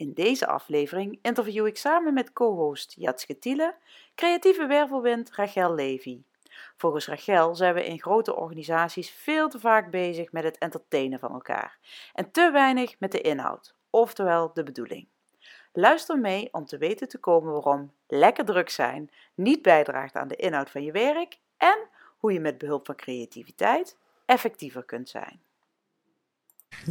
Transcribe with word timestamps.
In 0.00 0.12
deze 0.12 0.46
aflevering 0.46 1.18
interview 1.22 1.66
ik 1.66 1.76
samen 1.76 2.14
met 2.14 2.32
co-host 2.32 2.94
Jatske 2.96 3.38
Tiele 3.38 3.74
creatieve 4.14 4.66
wervelwind 4.66 5.30
Rachel 5.34 5.74
Levy. 5.74 6.22
Volgens 6.76 7.06
Rachel 7.06 7.54
zijn 7.54 7.74
we 7.74 7.86
in 7.86 8.00
grote 8.00 8.36
organisaties 8.36 9.10
veel 9.10 9.48
te 9.48 9.60
vaak 9.60 9.90
bezig 9.90 10.32
met 10.32 10.44
het 10.44 10.58
entertainen 10.58 11.18
van 11.18 11.32
elkaar 11.32 11.78
en 12.14 12.30
te 12.30 12.50
weinig 12.50 12.98
met 12.98 13.12
de 13.12 13.20
inhoud, 13.20 13.74
oftewel 13.90 14.52
de 14.52 14.62
bedoeling. 14.62 15.08
Luister 15.72 16.18
mee 16.18 16.48
om 16.52 16.66
te 16.66 16.78
weten 16.78 17.08
te 17.08 17.18
komen 17.18 17.52
waarom 17.52 17.92
lekker 18.06 18.44
druk 18.44 18.70
zijn 18.70 19.10
niet 19.34 19.62
bijdraagt 19.62 20.14
aan 20.14 20.28
de 20.28 20.36
inhoud 20.36 20.70
van 20.70 20.84
je 20.84 20.92
werk 20.92 21.38
en 21.56 21.88
hoe 22.18 22.32
je 22.32 22.40
met 22.40 22.58
behulp 22.58 22.86
van 22.86 22.96
creativiteit 22.96 23.96
effectiever 24.26 24.84
kunt 24.84 25.08
zijn. 25.08 25.40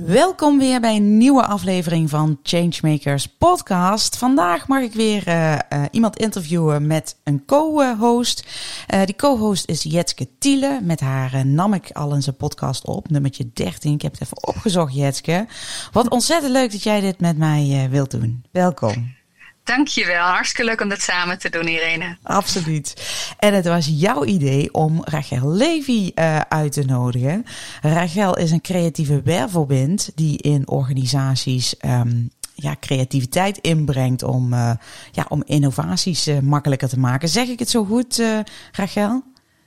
Welkom 0.06 0.60
weer 0.60 0.80
bij 0.80 0.96
een 0.96 1.18
nieuwe 1.18 1.46
aflevering 1.46 2.10
van 2.10 2.40
Changemakers 2.44 3.28
Podcast. 3.28 4.18
Vandaag 4.18 4.68
mag 4.68 4.82
ik 4.82 4.94
weer 4.94 5.28
uh, 5.28 5.52
uh, 5.54 5.84
iemand 5.92 6.18
interviewen 6.18 6.88
met 6.88 7.16
een 7.24 7.46
co-host. 7.46 8.46
Uh, 8.94 9.06
die 9.06 9.16
co-host 9.16 9.68
is 9.68 9.84
Jetske 9.84 10.28
Tiele. 10.40 10.80
Met 10.82 11.00
haar 11.00 11.46
nam 11.46 11.74
ik 11.74 11.92
al 11.92 12.14
in 12.14 12.22
zijn 12.22 12.36
podcast 12.36 12.86
op, 12.86 13.10
nummertje 13.10 13.50
13. 13.54 13.94
Ik 13.94 14.02
heb 14.02 14.12
het 14.12 14.22
even 14.22 14.48
opgezocht, 14.48 14.94
Jetske. 14.94 15.48
Wat 15.92 16.10
ontzettend 16.10 16.52
leuk 16.52 16.72
dat 16.72 16.84
jij 16.84 17.00
dit 17.00 17.20
met 17.20 17.38
mij 17.38 17.88
wilt 17.90 18.12
doen. 18.12 18.44
Welkom. 18.52 19.18
Dankjewel. 19.70 20.26
Hartstikke 20.26 20.64
leuk 20.64 20.82
om 20.82 20.90
dat 20.90 21.02
samen 21.02 21.40
te 21.40 21.50
doen, 21.50 21.68
Irene. 21.68 22.18
Absoluut. 22.24 22.94
En 23.40 23.54
het 23.54 23.66
was 23.66 23.90
jouw 23.92 24.26
idee 24.26 24.74
om 24.74 25.04
Rachel 25.04 25.50
Levy 25.50 26.12
uh, 26.16 26.40
uit 26.40 26.72
te 26.72 26.84
nodigen. 26.86 27.46
Rachel 27.82 28.38
is 28.38 28.52
een 28.52 28.62
creatieve 28.62 29.22
wervelwind 29.22 30.12
die 30.16 30.38
in 30.38 30.68
organisaties 30.68 31.76
um, 31.86 32.30
ja, 32.54 32.76
creativiteit 32.80 33.58
inbrengt 33.58 34.24
om, 34.24 34.54
uh, 34.54 34.72
ja, 35.12 35.26
om 35.28 35.44
innovaties 35.46 36.28
uh, 36.28 36.40
makkelijker 36.40 36.90
te 36.90 37.00
maken. 37.00 37.30
Zeg 37.30 37.48
ik 37.48 37.60
het 37.60 37.70
zo 37.70 37.86
goed, 37.86 38.24
Rachel? 38.72 39.24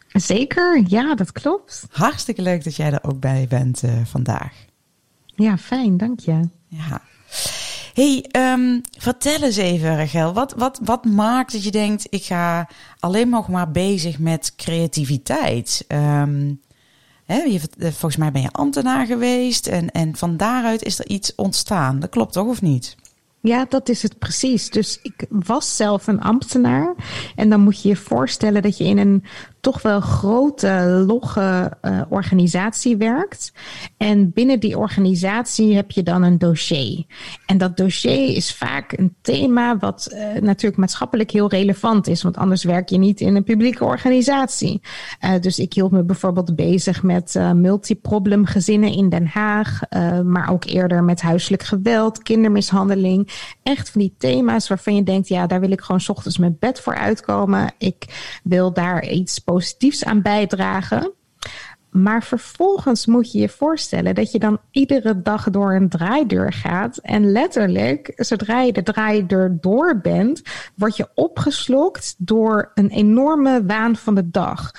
Zeker, 0.08 0.84
ja, 0.86 1.14
dat 1.14 1.32
klopt. 1.32 1.86
Hartstikke 1.90 2.42
leuk 2.42 2.64
dat 2.64 2.76
jij 2.76 2.92
er 2.92 3.02
ook 3.02 3.20
bij 3.20 3.46
bent 3.48 3.82
vandaag. 4.04 4.52
Ja, 5.26 5.58
fijn, 5.58 5.96
dank 5.96 6.20
je. 6.20 6.48
Ja 6.68 7.02
hey, 7.92 8.24
um, 8.52 8.80
vertel 8.98 9.42
eens 9.42 9.56
even, 9.56 9.96
Rachel. 9.96 10.32
Wat, 10.32 10.54
wat, 10.56 10.80
wat 10.84 11.04
maakt 11.04 11.52
dat 11.52 11.64
je 11.64 11.70
denkt, 11.70 12.06
ik 12.10 12.24
ga 12.24 12.68
alleen 12.98 13.28
nog 13.28 13.48
maar 13.48 13.70
bezig 13.70 14.18
met 14.18 14.52
creativiteit? 14.56 15.84
Um, 15.88 16.60
hè, 17.24 17.36
je, 17.36 17.60
volgens 17.78 18.16
mij 18.16 18.32
ben 18.32 18.42
je 18.42 18.50
ambtenaar 18.52 19.06
geweest 19.06 19.66
en, 19.66 19.90
en 19.90 20.16
van 20.16 20.36
daaruit 20.36 20.82
is 20.82 20.98
er 20.98 21.08
iets 21.08 21.34
ontstaan. 21.34 22.00
Dat 22.00 22.10
klopt 22.10 22.32
toch, 22.32 22.46
of 22.46 22.62
niet? 22.62 22.96
Ja, 23.40 23.66
dat 23.68 23.88
is 23.88 24.02
het 24.02 24.18
precies. 24.18 24.70
Dus 24.70 24.98
ik 25.02 25.26
was 25.28 25.76
zelf 25.76 26.06
een 26.06 26.20
ambtenaar. 26.20 26.94
En 27.36 27.50
dan 27.50 27.60
moet 27.60 27.82
je 27.82 27.88
je 27.88 27.96
voorstellen 27.96 28.62
dat 28.62 28.78
je 28.78 28.84
in 28.84 28.98
een 28.98 29.24
toch 29.62 29.82
wel 29.82 30.00
grote, 30.00 31.04
logge 31.06 31.72
uh, 31.82 32.00
organisatie 32.08 32.96
werkt. 32.96 33.52
En 33.96 34.32
binnen 34.32 34.60
die 34.60 34.78
organisatie 34.78 35.74
heb 35.74 35.90
je 35.90 36.02
dan 36.02 36.22
een 36.22 36.38
dossier. 36.38 37.04
En 37.46 37.58
dat 37.58 37.76
dossier 37.76 38.36
is 38.36 38.54
vaak 38.54 38.92
een 38.92 39.14
thema 39.20 39.76
wat 39.78 40.08
uh, 40.12 40.40
natuurlijk 40.40 40.76
maatschappelijk 40.76 41.30
heel 41.30 41.48
relevant 41.48 42.06
is. 42.06 42.22
Want 42.22 42.36
anders 42.36 42.64
werk 42.64 42.88
je 42.88 42.98
niet 42.98 43.20
in 43.20 43.36
een 43.36 43.44
publieke 43.44 43.84
organisatie. 43.84 44.80
Uh, 45.24 45.40
dus 45.40 45.58
ik 45.58 45.72
hield 45.72 45.90
me 45.90 46.02
bijvoorbeeld 46.02 46.56
bezig 46.56 47.02
met 47.02 47.40
multiproblem 47.54 48.44
gezinnen 48.44 48.92
in 48.92 49.08
Den 49.08 49.26
Haag. 49.26 49.80
maar 50.24 50.50
ook 50.50 50.64
eerder 50.64 51.04
met 51.04 51.20
huiselijk 51.20 51.62
geweld, 51.62 52.22
kindermishandeling. 52.22 53.28
Echt 53.62 53.90
van 53.90 54.00
die 54.00 54.14
thema's 54.18 54.68
waarvan 54.68 54.94
je 54.94 55.02
denkt, 55.02 55.28
ja, 55.28 55.46
daar 55.46 55.60
wil 55.60 55.70
ik 55.70 55.80
gewoon 55.80 56.00
s 56.00 56.08
ochtends 56.08 56.38
mijn 56.38 56.56
bed 56.58 56.80
voor 56.80 56.94
uitkomen. 56.94 57.72
Ik 57.78 58.04
wil 58.42 58.72
daar 58.72 59.08
iets 59.08 59.38
positiefs 59.52 60.04
aan 60.04 60.22
bijdragen. 60.22 61.12
Maar 61.90 62.22
vervolgens 62.22 63.06
moet 63.06 63.32
je 63.32 63.38
je 63.38 63.48
voorstellen 63.48 64.14
dat 64.14 64.32
je 64.32 64.38
dan 64.38 64.58
iedere 64.70 65.22
dag 65.22 65.50
door 65.50 65.74
een 65.74 65.88
draaideur 65.88 66.52
gaat. 66.52 66.96
En 66.96 67.32
letterlijk, 67.32 68.12
zodra 68.16 68.60
je 68.60 68.72
de 68.72 68.82
draaideur 68.82 69.56
door 69.60 70.00
bent, 70.00 70.42
word 70.76 70.96
je 70.96 71.08
opgeslokt 71.14 72.14
door 72.18 72.70
een 72.74 72.90
enorme 72.90 73.64
waan 73.66 73.96
van 73.96 74.14
de 74.14 74.30
dag. 74.30 74.70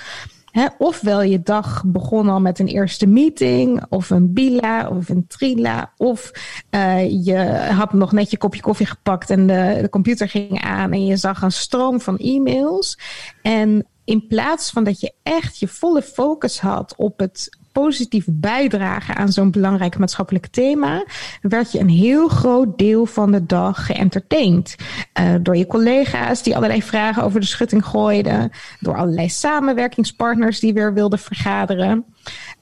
Ofwel 0.78 1.22
je 1.22 1.42
dag 1.42 1.82
begon 1.86 2.28
al 2.28 2.40
met 2.40 2.58
een 2.58 2.66
eerste 2.66 3.06
meeting, 3.06 3.84
of 3.88 4.10
een 4.10 4.32
bila, 4.32 4.88
of 4.88 5.08
een 5.08 5.26
trila, 5.26 5.92
of 5.96 6.30
uh, 6.70 7.24
je 7.24 7.36
had 7.72 7.92
nog 7.92 8.12
net 8.12 8.30
je 8.30 8.36
kopje 8.36 8.60
koffie 8.60 8.86
gepakt 8.86 9.30
en 9.30 9.46
de, 9.46 9.78
de 9.80 9.88
computer 9.88 10.28
ging 10.28 10.62
aan 10.62 10.92
en 10.92 11.06
je 11.06 11.16
zag 11.16 11.42
een 11.42 11.52
stroom 11.52 12.00
van 12.00 12.16
e-mails. 12.18 12.98
En 13.42 13.86
in 14.04 14.26
plaats 14.26 14.70
van 14.70 14.84
dat 14.84 15.00
je 15.00 15.12
echt 15.22 15.58
je 15.58 15.68
volle 15.68 16.02
focus 16.02 16.60
had 16.60 16.94
op 16.96 17.18
het 17.18 17.58
positief 17.72 18.24
bijdragen 18.30 19.16
aan 19.16 19.32
zo'n 19.32 19.50
belangrijk 19.50 19.98
maatschappelijk 19.98 20.46
thema, 20.46 21.04
werd 21.40 21.72
je 21.72 21.78
een 21.78 21.88
heel 21.88 22.28
groot 22.28 22.78
deel 22.78 23.06
van 23.06 23.30
de 23.32 23.46
dag 23.46 23.86
geëntertained. 23.86 24.76
Uh, 25.20 25.34
door 25.42 25.56
je 25.56 25.66
collega's 25.66 26.42
die 26.42 26.56
allerlei 26.56 26.82
vragen 26.82 27.22
over 27.22 27.40
de 27.40 27.46
schutting 27.46 27.84
gooiden, 27.84 28.50
door 28.80 28.96
allerlei 28.96 29.28
samenwerkingspartners 29.28 30.60
die 30.60 30.72
weer 30.72 30.94
wilden 30.94 31.18
vergaderen. 31.18 32.04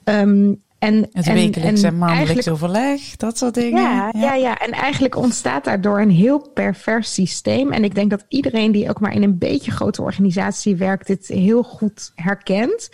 Um, 0.05 0.63
en, 0.83 1.09
het 1.13 1.33
wekelijks 1.33 1.83
en, 1.83 1.99
maandelijks 1.99 2.49
overleg, 2.49 3.17
dat 3.17 3.39
soort 3.39 3.55
dingen. 3.55 3.83
Ja, 3.83 4.11
ja, 4.15 4.35
ja. 4.35 4.35
Ja, 4.35 4.59
en 4.59 4.71
eigenlijk 4.71 5.17
ontstaat 5.17 5.65
daardoor 5.65 6.01
een 6.01 6.11
heel 6.11 6.51
pervers 6.55 7.15
systeem. 7.15 7.73
En 7.73 7.85
ik 7.85 7.95
denk 7.95 8.11
dat 8.11 8.25
iedereen 8.29 8.73
die 8.73 8.89
ook 8.89 9.01
maar 9.01 9.15
in 9.15 9.23
een 9.23 9.39
beetje 9.39 9.71
grote 9.71 10.03
organisatie 10.03 10.77
werkt, 10.77 11.07
dit 11.07 11.27
heel 11.27 11.63
goed 11.63 12.13
herkent. 12.15 12.91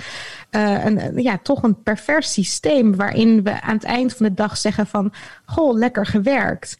Uh, 0.50 0.84
een, 0.84 1.22
ja, 1.22 1.38
toch 1.42 1.62
een 1.62 1.82
pervers 1.82 2.32
systeem 2.32 2.96
waarin 2.96 3.42
we 3.42 3.60
aan 3.60 3.74
het 3.74 3.84
eind 3.84 4.14
van 4.16 4.26
de 4.26 4.34
dag 4.34 4.56
zeggen 4.56 4.86
van, 4.86 5.12
goh, 5.44 5.78
lekker 5.78 6.06
gewerkt 6.06 6.78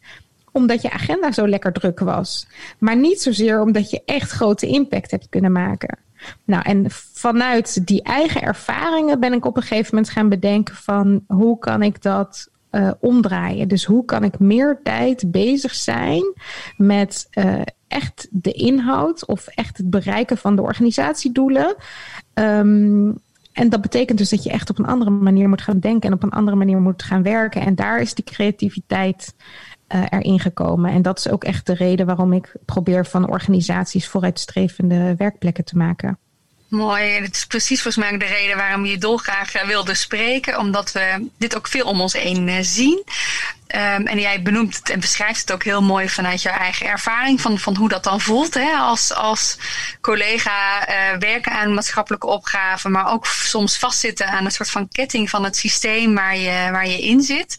omdat 0.51 0.81
je 0.81 0.91
agenda 0.91 1.31
zo 1.31 1.47
lekker 1.47 1.73
druk 1.73 1.99
was. 1.99 2.47
Maar 2.79 2.97
niet 2.97 3.21
zozeer 3.21 3.61
omdat 3.61 3.89
je 3.89 4.01
echt 4.05 4.31
grote 4.31 4.67
impact 4.67 5.11
hebt 5.11 5.29
kunnen 5.29 5.51
maken. 5.51 5.97
Nou, 6.43 6.63
en 6.63 6.85
vanuit 7.13 7.87
die 7.87 8.03
eigen 8.03 8.41
ervaringen 8.41 9.19
ben 9.19 9.33
ik 9.33 9.45
op 9.45 9.55
een 9.55 9.61
gegeven 9.61 9.95
moment 9.95 10.13
gaan 10.13 10.29
bedenken 10.29 10.75
van 10.75 11.23
hoe 11.27 11.59
kan 11.59 11.81
ik 11.81 12.01
dat 12.01 12.49
uh, 12.71 12.91
omdraaien? 12.99 13.67
Dus 13.67 13.85
hoe 13.85 14.05
kan 14.05 14.23
ik 14.23 14.39
meer 14.39 14.79
tijd 14.83 15.31
bezig 15.31 15.75
zijn 15.75 16.33
met 16.77 17.27
uh, 17.33 17.61
echt 17.87 18.27
de 18.31 18.51
inhoud 18.51 19.25
of 19.25 19.47
echt 19.47 19.77
het 19.77 19.89
bereiken 19.89 20.37
van 20.37 20.55
de 20.55 20.61
organisatiedoelen? 20.61 21.75
Um, 22.33 23.17
en 23.59 23.69
dat 23.69 23.81
betekent 23.81 24.17
dus 24.17 24.29
dat 24.29 24.43
je 24.43 24.49
echt 24.49 24.69
op 24.69 24.79
een 24.79 24.85
andere 24.85 25.09
manier 25.09 25.49
moet 25.49 25.61
gaan 25.61 25.79
denken 25.79 26.09
en 26.09 26.15
op 26.15 26.23
een 26.23 26.29
andere 26.29 26.57
manier 26.57 26.81
moet 26.81 27.03
gaan 27.03 27.23
werken. 27.23 27.61
En 27.61 27.75
daar 27.75 28.01
is 28.01 28.13
die 28.13 28.25
creativiteit 28.25 29.35
uh, 29.95 30.03
erin 30.09 30.39
gekomen. 30.39 30.91
En 30.91 31.01
dat 31.01 31.17
is 31.17 31.29
ook 31.29 31.43
echt 31.43 31.65
de 31.65 31.73
reden 31.73 32.05
waarom 32.05 32.33
ik 32.33 32.53
probeer 32.65 33.05
van 33.05 33.29
organisaties 33.29 34.07
vooruitstrevende 34.07 35.15
werkplekken 35.17 35.63
te 35.63 35.77
maken. 35.77 36.17
Mooi, 36.69 37.03
het 37.03 37.35
is 37.35 37.45
precies 37.45 37.81
volgens 37.81 38.05
mij 38.05 38.17
de 38.17 38.25
reden 38.25 38.57
waarom 38.57 38.85
je 38.85 38.97
dolgraag 38.97 39.53
eh, 39.53 39.67
wilde 39.67 39.93
spreken, 39.93 40.59
omdat 40.59 40.91
we 40.91 41.27
dit 41.37 41.55
ook 41.55 41.67
veel 41.67 41.85
om 41.85 42.01
ons 42.01 42.13
heen 42.13 42.47
uh, 42.47 42.57
zien. 42.61 43.03
Um, 43.75 44.07
en 44.07 44.19
jij 44.19 44.41
benoemt 44.41 44.75
het 44.75 44.89
en 44.89 44.99
beschrijft 44.99 45.39
het 45.39 45.51
ook 45.51 45.63
heel 45.63 45.81
mooi 45.81 46.09
vanuit 46.09 46.41
jouw 46.41 46.53
eigen 46.53 46.87
ervaring 46.87 47.41
van, 47.41 47.59
van 47.59 47.75
hoe 47.75 47.89
dat 47.89 48.03
dan 48.03 48.21
voelt 48.21 48.53
hè? 48.53 48.71
Als, 48.71 49.13
als 49.13 49.57
collega 50.01 50.89
uh, 50.89 51.17
werken 51.19 51.51
aan 51.51 51.73
maatschappelijke 51.73 52.27
opgaven, 52.27 52.91
maar 52.91 53.11
ook 53.11 53.25
soms 53.25 53.77
vastzitten 53.77 54.27
aan 54.27 54.45
een 54.45 54.51
soort 54.51 54.69
van 54.69 54.87
ketting 54.87 55.29
van 55.29 55.43
het 55.43 55.57
systeem 55.57 56.15
waar 56.15 56.37
je, 56.37 56.69
waar 56.71 56.87
je 56.87 57.01
in 57.01 57.21
zit. 57.21 57.55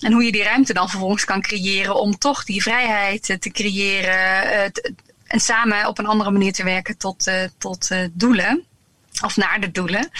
En 0.00 0.12
hoe 0.12 0.24
je 0.24 0.32
die 0.32 0.42
ruimte 0.42 0.72
dan 0.72 0.90
vervolgens 0.90 1.24
kan 1.24 1.40
creëren 1.40 1.94
om 1.94 2.18
toch 2.18 2.44
die 2.44 2.62
vrijheid 2.62 3.36
te 3.40 3.50
creëren 3.50 4.44
uh, 4.44 4.62
en 5.26 5.40
samen 5.40 5.86
op 5.86 5.98
een 5.98 6.06
andere 6.06 6.30
manier 6.30 6.52
te 6.52 6.64
werken 6.64 6.98
tot, 6.98 7.30
tot 7.58 7.88
doelen 8.12 8.64
of 9.22 9.36
naar 9.36 9.60
de 9.60 9.70
doelen. 9.70 10.10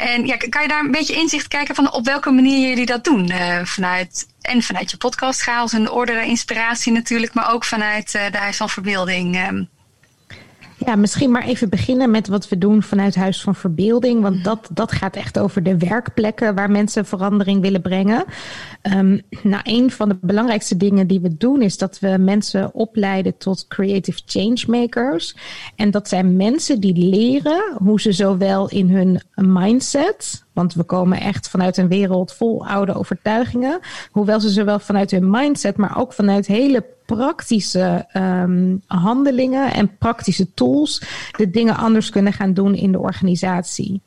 En 0.00 0.26
ja, 0.26 0.36
kan 0.36 0.62
je 0.62 0.68
daar 0.68 0.84
een 0.84 0.90
beetje 0.90 1.14
inzicht 1.14 1.48
kijken 1.48 1.74
van 1.74 1.92
op 1.92 2.04
welke 2.04 2.30
manier 2.30 2.68
jullie 2.68 2.86
dat 2.86 3.04
doen? 3.04 3.32
vanuit, 3.64 4.26
en 4.40 4.62
vanuit 4.62 4.90
je 4.90 4.96
podcast 4.96 5.40
Chaos 5.40 5.72
en 5.72 5.82
de 5.82 5.92
Orde 5.92 6.24
Inspiratie 6.24 6.92
natuurlijk, 6.92 7.34
maar 7.34 7.52
ook 7.52 7.64
vanuit 7.64 8.12
de 8.12 8.38
Huis 8.38 8.56
van 8.56 8.68
Verbeelding. 8.68 9.36
Ehm, 9.36 9.62
ja, 10.86 10.96
misschien 10.96 11.30
maar 11.30 11.44
even 11.44 11.68
beginnen 11.68 12.10
met 12.10 12.28
wat 12.28 12.48
we 12.48 12.58
doen 12.58 12.82
vanuit 12.82 13.14
Huis 13.14 13.42
van 13.42 13.54
Verbeelding. 13.54 14.22
Want 14.22 14.44
dat, 14.44 14.68
dat 14.72 14.92
gaat 14.92 15.16
echt 15.16 15.38
over 15.38 15.62
de 15.62 15.78
werkplekken 15.78 16.54
waar 16.54 16.70
mensen 16.70 17.06
verandering 17.06 17.60
willen 17.60 17.82
brengen. 17.82 18.24
Um, 18.82 19.20
nou, 19.42 19.62
een 19.64 19.90
van 19.90 20.08
de 20.08 20.18
belangrijkste 20.20 20.76
dingen 20.76 21.06
die 21.06 21.20
we 21.20 21.36
doen 21.36 21.62
is 21.62 21.78
dat 21.78 21.98
we 21.98 22.16
mensen 22.18 22.74
opleiden 22.74 23.36
tot 23.36 23.66
creative 23.68 24.20
changemakers. 24.26 25.36
En 25.76 25.90
dat 25.90 26.08
zijn 26.08 26.36
mensen 26.36 26.80
die 26.80 26.94
leren 27.08 27.62
hoe 27.82 28.00
ze 28.00 28.12
zowel 28.12 28.68
in 28.68 28.90
hun 28.90 29.20
mindset, 29.34 30.44
want 30.52 30.74
we 30.74 30.82
komen 30.82 31.20
echt 31.20 31.48
vanuit 31.48 31.76
een 31.76 31.88
wereld 31.88 32.32
vol 32.32 32.66
oude 32.66 32.94
overtuigingen, 32.94 33.80
hoewel 34.10 34.40
ze 34.40 34.48
zowel 34.48 34.78
vanuit 34.78 35.10
hun 35.10 35.30
mindset, 35.30 35.76
maar 35.76 35.98
ook 35.98 36.12
vanuit 36.12 36.46
hele 36.46 36.84
praktische 37.16 38.06
um, 38.16 38.82
handelingen 38.86 39.72
en 39.72 39.96
praktische 39.98 40.54
tools 40.54 41.02
de 41.36 41.50
dingen 41.50 41.76
anders 41.76 42.10
kunnen 42.10 42.32
gaan 42.32 42.54
doen 42.54 42.74
in 42.74 42.92
de 42.92 42.98
organisatie. 42.98 44.00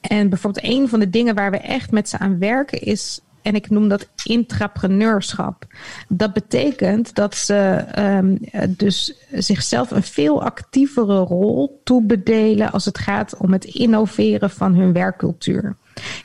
En 0.00 0.28
bijvoorbeeld 0.28 0.66
een 0.66 0.88
van 0.88 1.00
de 1.00 1.10
dingen 1.10 1.34
waar 1.34 1.50
we 1.50 1.58
echt 1.58 1.90
met 1.90 2.08
ze 2.08 2.18
aan 2.18 2.38
werken 2.38 2.80
is 2.80 3.20
en 3.42 3.54
ik 3.54 3.70
noem 3.70 3.88
dat 3.88 4.08
intrapreneurschap. 4.24 5.66
Dat 6.08 6.32
betekent 6.32 7.14
dat 7.14 7.34
ze 7.34 7.84
um, 7.98 8.38
dus 8.68 9.14
zichzelf 9.32 9.90
een 9.90 10.02
veel 10.02 10.42
actievere 10.42 11.18
rol 11.18 11.80
toebedelen 11.84 12.72
als 12.72 12.84
het 12.84 12.98
gaat 12.98 13.36
om 13.36 13.52
het 13.52 13.64
innoveren 13.64 14.50
van 14.50 14.74
hun 14.74 14.92
werkcultuur. 14.92 15.76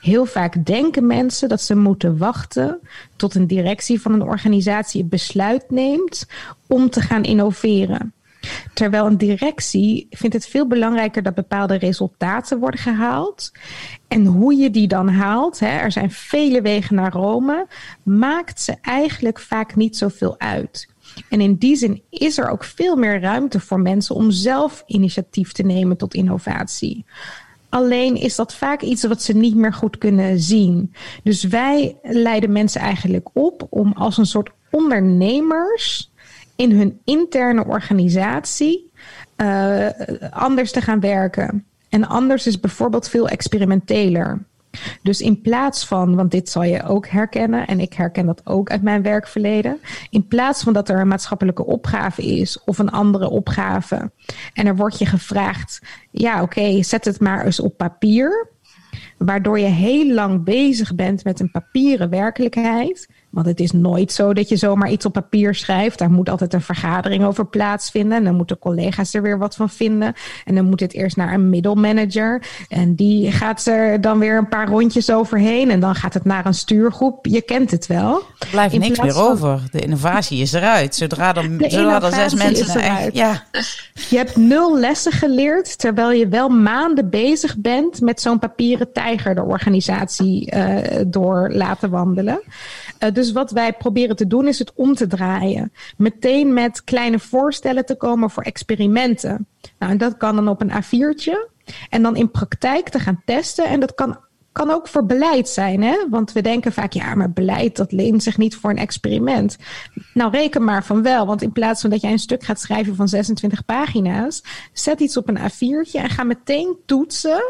Heel 0.01 0.25
vaak 0.25 0.65
denken 0.65 1.07
mensen 1.07 1.49
dat 1.49 1.61
ze 1.61 1.75
moeten 1.75 2.17
wachten 2.17 2.79
tot 3.15 3.35
een 3.35 3.47
directie 3.47 4.01
van 4.01 4.13
een 4.13 4.21
organisatie 4.21 5.01
het 5.01 5.09
besluit 5.09 5.69
neemt 5.69 6.27
om 6.67 6.89
te 6.89 7.01
gaan 7.01 7.23
innoveren. 7.23 8.13
Terwijl 8.73 9.05
een 9.05 9.17
directie 9.17 10.07
vindt 10.09 10.35
het 10.35 10.47
veel 10.47 10.67
belangrijker 10.67 11.23
dat 11.23 11.35
bepaalde 11.35 11.75
resultaten 11.75 12.59
worden 12.59 12.79
gehaald. 12.79 13.51
En 14.07 14.25
hoe 14.25 14.55
je 14.55 14.69
die 14.69 14.87
dan 14.87 15.09
haalt, 15.09 15.59
hè, 15.59 15.77
er 15.77 15.91
zijn 15.91 16.11
vele 16.11 16.61
wegen 16.61 16.95
naar 16.95 17.11
Rome, 17.11 17.67
maakt 18.03 18.61
ze 18.61 18.75
eigenlijk 18.81 19.39
vaak 19.39 19.75
niet 19.75 19.97
zoveel 19.97 20.39
uit. 20.39 20.89
En 21.29 21.41
in 21.41 21.55
die 21.55 21.75
zin 21.75 22.01
is 22.09 22.37
er 22.37 22.49
ook 22.49 22.63
veel 22.63 22.95
meer 22.95 23.21
ruimte 23.21 23.59
voor 23.59 23.79
mensen 23.79 24.15
om 24.15 24.31
zelf 24.31 24.83
initiatief 24.85 25.51
te 25.51 25.63
nemen 25.63 25.97
tot 25.97 26.13
innovatie. 26.13 27.05
Alleen 27.69 28.15
is 28.15 28.35
dat 28.35 28.53
vaak 28.53 28.81
iets 28.81 29.03
wat 29.03 29.21
ze 29.21 29.33
niet 29.33 29.55
meer 29.55 29.73
goed 29.73 29.97
kunnen 29.97 30.39
zien. 30.39 30.93
Dus 31.23 31.43
wij 31.43 31.97
leiden 32.03 32.51
mensen 32.51 32.81
eigenlijk 32.81 33.29
op 33.33 33.67
om 33.69 33.93
als 33.93 34.17
een 34.17 34.25
soort 34.25 34.49
ondernemers 34.71 36.11
in 36.55 36.71
hun 36.71 36.99
interne 37.03 37.65
organisatie 37.65 38.91
uh, 39.37 39.87
anders 40.29 40.71
te 40.71 40.81
gaan 40.81 40.99
werken. 40.99 41.65
En 41.89 42.07
anders 42.07 42.47
is 42.47 42.59
bijvoorbeeld 42.59 43.09
veel 43.09 43.27
experimenteler. 43.27 44.45
Dus 45.01 45.21
in 45.21 45.41
plaats 45.41 45.85
van, 45.85 46.15
want 46.15 46.31
dit 46.31 46.49
zal 46.49 46.63
je 46.63 46.83
ook 46.83 47.07
herkennen, 47.07 47.67
en 47.67 47.79
ik 47.79 47.93
herken 47.93 48.25
dat 48.25 48.41
ook 48.43 48.69
uit 48.69 48.81
mijn 48.81 49.01
werkverleden. 49.01 49.79
In 50.09 50.27
plaats 50.27 50.63
van 50.63 50.73
dat 50.73 50.89
er 50.89 50.99
een 50.99 51.07
maatschappelijke 51.07 51.65
opgave 51.65 52.25
is 52.25 52.63
of 52.63 52.79
een 52.79 52.91
andere 52.91 53.29
opgave. 53.29 54.11
En 54.53 54.65
er 54.65 54.75
wordt 54.75 54.99
je 54.99 55.05
gevraagd, 55.05 55.81
ja 56.11 56.41
oké, 56.41 56.83
zet 56.83 57.05
het 57.05 57.19
maar 57.19 57.45
eens 57.45 57.59
op 57.59 57.77
papier. 57.77 58.55
Waardoor 59.17 59.59
je 59.59 59.65
heel 59.65 60.13
lang 60.13 60.43
bezig 60.43 60.95
bent 60.95 61.23
met 61.23 61.39
een 61.39 61.51
papieren 61.51 62.09
werkelijkheid. 62.09 63.09
Want 63.29 63.45
het 63.45 63.59
is 63.59 63.71
nooit 63.71 64.11
zo 64.11 64.33
dat 64.33 64.49
je 64.49 64.55
zomaar 64.55 64.89
iets 64.89 65.05
op 65.05 65.13
papier 65.13 65.55
schrijft. 65.55 65.99
Daar 65.99 66.11
moet 66.11 66.29
altijd 66.29 66.53
een 66.53 66.61
vergadering 66.61 67.23
over 67.23 67.47
plaatsvinden. 67.47 68.17
En 68.17 68.23
dan 68.23 68.35
moeten 68.35 68.59
collega's 68.59 69.13
er 69.13 69.21
weer 69.21 69.37
wat 69.37 69.55
van 69.55 69.69
vinden. 69.69 70.13
En 70.45 70.55
dan 70.55 70.65
moet 70.65 70.79
het 70.79 70.93
eerst 70.93 71.17
naar 71.17 71.33
een 71.33 71.49
middelmanager. 71.49 72.41
En 72.67 72.95
die 72.95 73.31
gaat 73.31 73.65
er 73.65 74.01
dan 74.01 74.19
weer 74.19 74.37
een 74.37 74.49
paar 74.49 74.67
rondjes 74.67 75.11
overheen. 75.11 75.69
En 75.69 75.79
dan 75.79 75.95
gaat 75.95 76.13
het 76.13 76.25
naar 76.25 76.45
een 76.45 76.53
stuurgroep. 76.53 77.25
Je 77.25 77.41
kent 77.41 77.71
het 77.71 77.87
wel. 77.87 78.21
Er 78.39 78.47
blijft 78.51 78.77
niks 78.77 79.01
meer 79.01 79.21
over. 79.21 79.61
De 79.71 79.79
innovatie 79.79 80.41
is 80.41 80.53
eruit. 80.53 80.95
Zodra 80.95 81.35
er, 81.35 81.49
zodra 81.57 82.01
er 82.01 82.13
zes 82.13 82.33
mensen 82.33 82.81
eruit. 82.81 83.15
Ja. 83.15 83.43
Je 84.09 84.17
hebt 84.17 84.35
nul 84.35 84.77
lessen 84.77 85.11
geleerd. 85.11 85.77
Terwijl 85.77 86.11
je 86.11 86.27
wel 86.27 86.49
maanden 86.49 87.09
bezig 87.09 87.57
bent 87.57 88.01
met 88.01 88.21
zo'n 88.21 88.39
papieren 88.39 88.91
tijger 88.91 89.35
de 89.35 89.43
organisatie 89.43 90.55
uh, 90.55 90.77
door 91.07 91.49
laten 91.53 91.89
wandelen. 91.89 92.41
Uh, 92.99 93.11
dus 93.11 93.31
wat 93.31 93.51
wij 93.51 93.73
proberen 93.73 94.15
te 94.15 94.27
doen 94.27 94.47
is 94.47 94.59
het 94.59 94.71
om 94.75 94.95
te 94.95 95.07
draaien. 95.07 95.71
Meteen 95.97 96.53
met 96.53 96.83
kleine 96.83 97.19
voorstellen 97.19 97.85
te 97.85 97.95
komen 97.95 98.29
voor 98.29 98.43
experimenten. 98.43 99.47
Nou, 99.79 99.91
en 99.91 99.97
dat 99.97 100.17
kan 100.17 100.35
dan 100.35 100.47
op 100.47 100.61
een 100.61 100.71
A4'tje. 100.71 101.55
En 101.89 102.01
dan 102.01 102.15
in 102.15 102.31
praktijk 102.31 102.89
te 102.89 102.99
gaan 102.99 103.21
testen. 103.25 103.65
En 103.65 103.79
dat 103.79 103.93
kan 103.93 104.17
kan 104.57 104.71
ook 104.71 104.87
voor 104.87 105.05
beleid 105.05 105.49
zijn, 105.49 105.83
hè? 105.83 105.97
Want 106.09 106.31
we 106.31 106.41
denken 106.41 106.73
vaak, 106.73 106.93
ja, 106.93 107.15
maar 107.15 107.31
beleid 107.31 107.75
dat 107.75 107.91
leent 107.91 108.23
zich 108.23 108.37
niet 108.37 108.55
voor 108.55 108.69
een 108.69 108.77
experiment. 108.77 109.57
Nou, 110.13 110.31
reken 110.31 110.63
maar 110.63 110.83
van 110.83 111.01
wel, 111.03 111.25
want 111.25 111.41
in 111.41 111.51
plaats 111.51 111.81
van 111.81 111.89
dat 111.89 112.01
jij 112.01 112.11
een 112.11 112.19
stuk 112.19 112.43
gaat 112.43 112.59
schrijven 112.59 112.95
van 112.95 113.07
26 113.07 113.65
pagina's, 113.65 114.43
zet 114.73 114.99
iets 114.99 115.17
op 115.17 115.29
een 115.29 115.37
A4'tje 115.37 116.01
en 116.01 116.09
ga 116.09 116.23
meteen 116.23 116.77
toetsen 116.85 117.43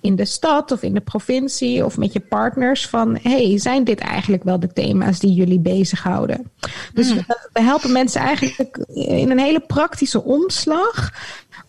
in 0.00 0.16
de 0.16 0.24
stad 0.24 0.72
of 0.72 0.82
in 0.82 0.94
de 0.94 1.00
provincie 1.00 1.84
of 1.84 1.96
met 1.96 2.12
je 2.12 2.20
partners 2.20 2.88
van 2.88 3.18
hey, 3.22 3.58
zijn 3.58 3.84
dit 3.84 3.98
eigenlijk 3.98 4.44
wel 4.44 4.60
de 4.60 4.72
thema's 4.72 5.18
die 5.18 5.32
jullie 5.32 5.60
bezighouden? 5.60 6.50
Dus 6.94 7.10
hmm. 7.10 7.24
we, 7.52 7.60
helpen 7.62 7.92
mensen 7.92 8.20
eigenlijk 8.20 8.76
in 8.94 9.30
een 9.30 9.38
hele 9.38 9.60
praktische 9.60 10.24
omslag 10.24 11.12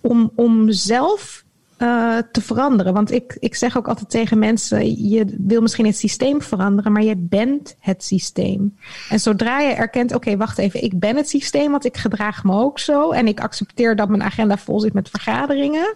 om, 0.02 0.32
om 0.36 0.72
zelf 0.72 1.44
uh, 1.82 2.18
te 2.32 2.42
veranderen. 2.42 2.94
Want 2.94 3.12
ik, 3.12 3.38
ik 3.40 3.56
zeg 3.56 3.78
ook 3.78 3.88
altijd 3.88 4.10
tegen 4.10 4.40
mensen: 4.40 5.10
je 5.10 5.36
wil 5.38 5.62
misschien 5.62 5.86
het 5.86 5.98
systeem 5.98 6.42
veranderen, 6.42 6.92
maar 6.92 7.04
je 7.04 7.16
bent 7.18 7.76
het 7.80 8.04
systeem. 8.04 8.78
En 9.10 9.20
zodra 9.20 9.60
je 9.60 9.74
erkent: 9.74 10.14
oké, 10.14 10.38
wacht 10.38 10.58
even, 10.58 10.84
ik 10.84 11.00
ben 11.00 11.16
het 11.16 11.30
systeem, 11.30 11.72
want 11.72 11.86
ik 11.86 11.98
gedraag 11.98 12.44
me 12.44 12.54
ook 12.54 12.80
zo 12.80 13.12
en 13.12 13.28
ik 13.28 13.40
accepteer 13.40 13.96
dat 13.96 14.10
mijn 14.10 14.24
agenda 14.24 14.58
vol 14.58 14.80
zit 14.80 14.94
met 14.94 15.10
vergaderingen 15.10 15.94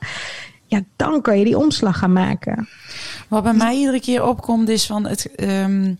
ja, 0.66 0.82
dan 0.96 1.22
kan 1.22 1.40
je 1.40 1.46
die 1.46 1.58
omslag 1.58 1.98
gaan 1.98 2.14
maken. 2.14 2.68
Wat 3.28 3.44
bij 3.44 3.54
mij 3.54 3.76
iedere 3.76 4.00
keer 4.00 4.24
opkomt 4.24 4.70
is 4.70 4.86
van 4.86 5.06
het 5.06 5.30
um, 5.40 5.98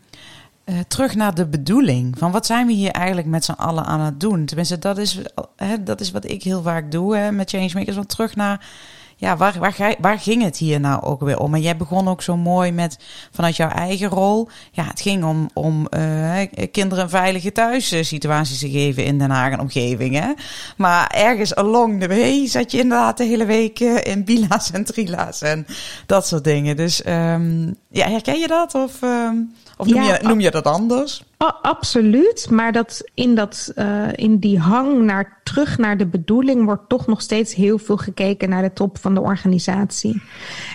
uh, 0.66 0.80
terug 0.88 1.16
naar 1.16 1.36
de 1.36 1.46
bedoeling. 1.46 2.18
Van 2.18 2.32
wat 2.32 2.46
zijn 2.46 2.68
we 2.68 2.74
hier 2.74 2.92
eigenlijk 2.92 3.28
met 3.28 3.46
z'n 3.46 3.52
allen 3.52 3.86
aan 3.86 4.00
het 4.00 4.20
doen? 4.20 4.46
Tenminste, 4.46 4.80
dat 4.80 4.98
is, 4.98 5.20
hè, 5.56 5.84
dat 5.84 6.02
is 6.02 6.12
wat 6.12 6.30
ik 6.30 6.44
heel 6.44 6.62
vaak 6.62 6.92
doe 6.92 7.16
hè, 7.16 7.32
met 7.32 7.50
Changemakers. 7.50 7.96
Van 7.96 8.06
terug 8.06 8.36
naar 8.36 8.68
ja, 9.16 9.38
waar, 9.38 9.56
waar, 9.60 9.96
waar 10.00 10.20
ging 10.20 10.44
het 10.44 10.58
hier 10.58 10.80
nou 10.80 11.04
ook 11.04 11.22
weer 11.22 11.40
om? 11.40 11.54
En 11.54 11.62
jij 11.62 11.78
begon 11.78 12.08
ook 12.08 12.22
zo 12.22 12.38
mooi 12.38 12.72
met 12.72 12.98
vanuit 13.32 13.56
jouw 13.56 13.70
eigen 13.70 14.10
rol. 14.10 14.50
Ja, 14.72 14.84
het 14.84 15.02
ging 15.02 15.24
om, 15.24 15.50
om 15.54 15.88
uh, 15.98 16.40
kinderen 16.72 17.04
een 17.04 17.10
veilige 17.10 17.52
thuissituaties 17.52 18.60
te 18.60 18.70
geven 18.70 19.06
in 19.06 19.18
Den 19.18 19.30
Haag 19.30 19.52
en 19.52 19.60
omgeving. 19.60 20.20
Hè? 20.20 20.32
Maar 20.78 21.08
ergens 21.08 21.56
along 21.56 22.02
the 22.02 22.08
way 22.08 22.48
zat 22.48 22.72
je 22.72 22.80
inderdaad 22.80 23.18
de 23.18 23.24
hele 23.24 23.46
week 23.46 23.80
uh, 23.80 23.98
in 24.04 24.24
bila's 24.24 24.72
en 24.72 24.86
trila's 24.86 25.42
en 25.42 25.66
dat 26.06 26.28
soort 26.28 26.44
dingen. 26.44 26.76
Dus 26.76 27.06
um, 27.06 27.76
ja, 27.90 28.10
herken 28.10 28.40
je 28.40 28.48
dat? 28.48 28.76
Of, 28.76 29.02
um, 29.02 29.54
of 29.78 29.88
noem, 29.88 30.04
je, 30.04 30.20
noem 30.22 30.40
je 30.40 30.52
dat 30.52 30.66
anders? 30.66 31.24
Absoluut, 31.62 32.48
maar 32.50 32.72
dat 32.72 33.04
in, 33.14 33.36
dat, 33.36 33.72
uh, 33.76 34.08
in 34.12 34.38
die 34.38 34.60
hang 34.60 35.02
naar 35.02 35.40
terug 35.44 35.78
naar 35.78 35.98
de 35.98 36.06
bedoeling 36.06 36.66
wordt 36.66 36.90
toch 36.90 37.08
nog 37.08 37.22
steeds 37.22 37.54
heel 37.54 37.78
veel 37.78 37.98
gekeken 37.98 38.50
naar 38.50 38.62
de 38.62 38.74
top 38.74 38.98
van 38.98 39.14
de 39.14 39.22
organisatie. 39.22 40.22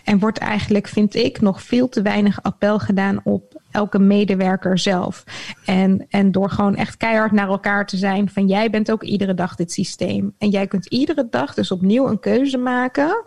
En 0.04 0.18
wordt 0.18 0.38
eigenlijk, 0.38 0.88
vind 0.88 1.14
ik, 1.14 1.40
nog 1.40 1.62
veel 1.62 1.88
te 1.88 2.02
weinig 2.02 2.42
appel 2.42 2.78
gedaan 2.78 3.20
op 3.24 3.60
elke 3.70 3.98
medewerker 3.98 4.78
zelf. 4.78 5.24
En, 5.64 6.06
en 6.08 6.32
door 6.32 6.50
gewoon 6.50 6.76
echt 6.76 6.96
keihard 6.96 7.32
naar 7.32 7.48
elkaar 7.48 7.86
te 7.86 7.96
zijn 7.96 8.30
van 8.30 8.46
jij 8.46 8.70
bent 8.70 8.90
ook 8.90 9.02
iedere 9.02 9.34
dag 9.34 9.54
dit 9.54 9.72
systeem. 9.72 10.34
En 10.38 10.48
jij 10.48 10.66
kunt 10.66 10.86
iedere 10.86 11.26
dag 11.30 11.54
dus 11.54 11.70
opnieuw 11.70 12.08
een 12.08 12.20
keuze 12.20 12.58
maken 12.58 13.22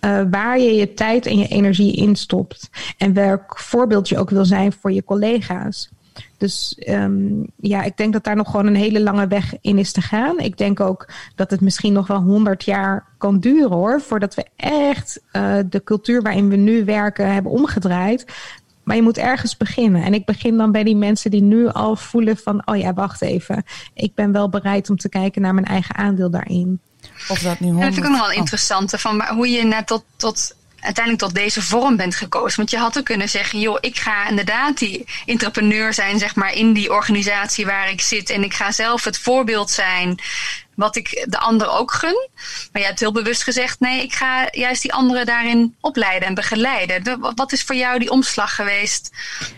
uh, 0.00 0.20
waar 0.30 0.58
je 0.58 0.74
je 0.74 0.94
tijd 0.94 1.26
en 1.26 1.38
je 1.38 1.48
energie 1.48 1.96
in 1.96 2.16
stopt. 2.16 2.70
En 2.98 3.12
welk 3.12 3.58
voorbeeld 3.58 4.08
je 4.08 4.18
ook 4.18 4.30
wil 4.30 4.44
zijn 4.44 4.72
voor 4.72 4.92
je 4.92 5.04
collega's. 5.04 5.90
Dus 6.44 6.76
um, 6.88 7.46
ja, 7.56 7.82
ik 7.82 7.96
denk 7.96 8.12
dat 8.12 8.24
daar 8.24 8.36
nog 8.36 8.50
gewoon 8.50 8.66
een 8.66 8.74
hele 8.74 9.00
lange 9.00 9.26
weg 9.26 9.54
in 9.60 9.78
is 9.78 9.92
te 9.92 10.00
gaan. 10.00 10.38
Ik 10.38 10.58
denk 10.58 10.80
ook 10.80 11.08
dat 11.34 11.50
het 11.50 11.60
misschien 11.60 11.92
nog 11.92 12.06
wel 12.06 12.20
honderd 12.20 12.64
jaar 12.64 13.06
kan 13.18 13.40
duren 13.40 13.70
hoor, 13.70 14.00
voordat 14.00 14.34
we 14.34 14.46
echt 14.56 15.20
uh, 15.32 15.56
de 15.68 15.82
cultuur 15.84 16.22
waarin 16.22 16.48
we 16.48 16.56
nu 16.56 16.84
werken 16.84 17.32
hebben 17.32 17.52
omgedraaid. 17.52 18.24
Maar 18.82 18.96
je 18.96 19.02
moet 19.02 19.18
ergens 19.18 19.56
beginnen. 19.56 20.02
En 20.02 20.14
ik 20.14 20.24
begin 20.24 20.56
dan 20.56 20.72
bij 20.72 20.84
die 20.84 20.96
mensen 20.96 21.30
die 21.30 21.42
nu 21.42 21.68
al 21.68 21.96
voelen 21.96 22.36
van, 22.36 22.66
oh 22.66 22.76
ja, 22.76 22.94
wacht 22.94 23.22
even. 23.22 23.64
Ik 23.94 24.14
ben 24.14 24.32
wel 24.32 24.48
bereid 24.48 24.90
om 24.90 24.96
te 24.96 25.08
kijken 25.08 25.42
naar 25.42 25.54
mijn 25.54 25.66
eigen 25.66 25.94
aandeel 25.94 26.30
daarin. 26.30 26.80
Of 27.28 27.38
dat 27.38 27.60
nu 27.60 27.66
honderd... 27.66 27.84
dat 27.84 27.94
vind 27.94 27.96
ik 27.96 28.04
ook 28.04 28.18
nog 28.18 28.20
wel 28.20 28.30
oh. 28.30 28.36
interessant. 28.40 28.90
Van 28.90 29.22
hoe 29.22 29.48
je 29.48 29.64
naar 29.64 29.84
tot, 29.84 30.04
tot 30.16 30.56
uiteindelijk 30.84 31.24
tot 31.24 31.34
deze 31.34 31.62
vorm 31.62 31.96
bent 31.96 32.14
gekozen. 32.14 32.56
Want 32.56 32.70
je 32.70 32.78
had 32.78 32.98
ook 32.98 33.04
kunnen 33.04 33.28
zeggen, 33.28 33.60
joh, 33.60 33.78
ik 33.80 33.96
ga 33.96 34.28
inderdaad 34.28 34.78
die 34.78 35.04
entrepreneur 35.26 35.94
zijn, 35.94 36.18
zeg 36.18 36.34
maar, 36.34 36.52
in 36.52 36.72
die 36.72 36.92
organisatie 36.92 37.66
waar 37.66 37.90
ik 37.90 38.00
zit. 38.00 38.30
En 38.30 38.44
ik 38.44 38.54
ga 38.54 38.72
zelf 38.72 39.04
het 39.04 39.18
voorbeeld 39.18 39.70
zijn 39.70 40.18
wat 40.74 40.96
ik 40.96 41.24
de 41.28 41.38
ander 41.38 41.68
ook 41.68 41.92
gun. 41.92 42.28
Maar 42.72 42.82
je 42.82 42.88
hebt 42.88 43.00
heel 43.00 43.12
bewust 43.12 43.42
gezegd, 43.42 43.80
nee, 43.80 44.02
ik 44.02 44.14
ga 44.14 44.48
juist 44.50 44.82
die 44.82 44.92
anderen 44.92 45.26
daarin 45.26 45.76
opleiden 45.80 46.28
en 46.28 46.34
begeleiden. 46.34 47.20
wat 47.34 47.52
is 47.52 47.62
voor 47.62 47.76
jou 47.76 47.98
die 47.98 48.10
omslag 48.10 48.54
geweest 48.54 49.10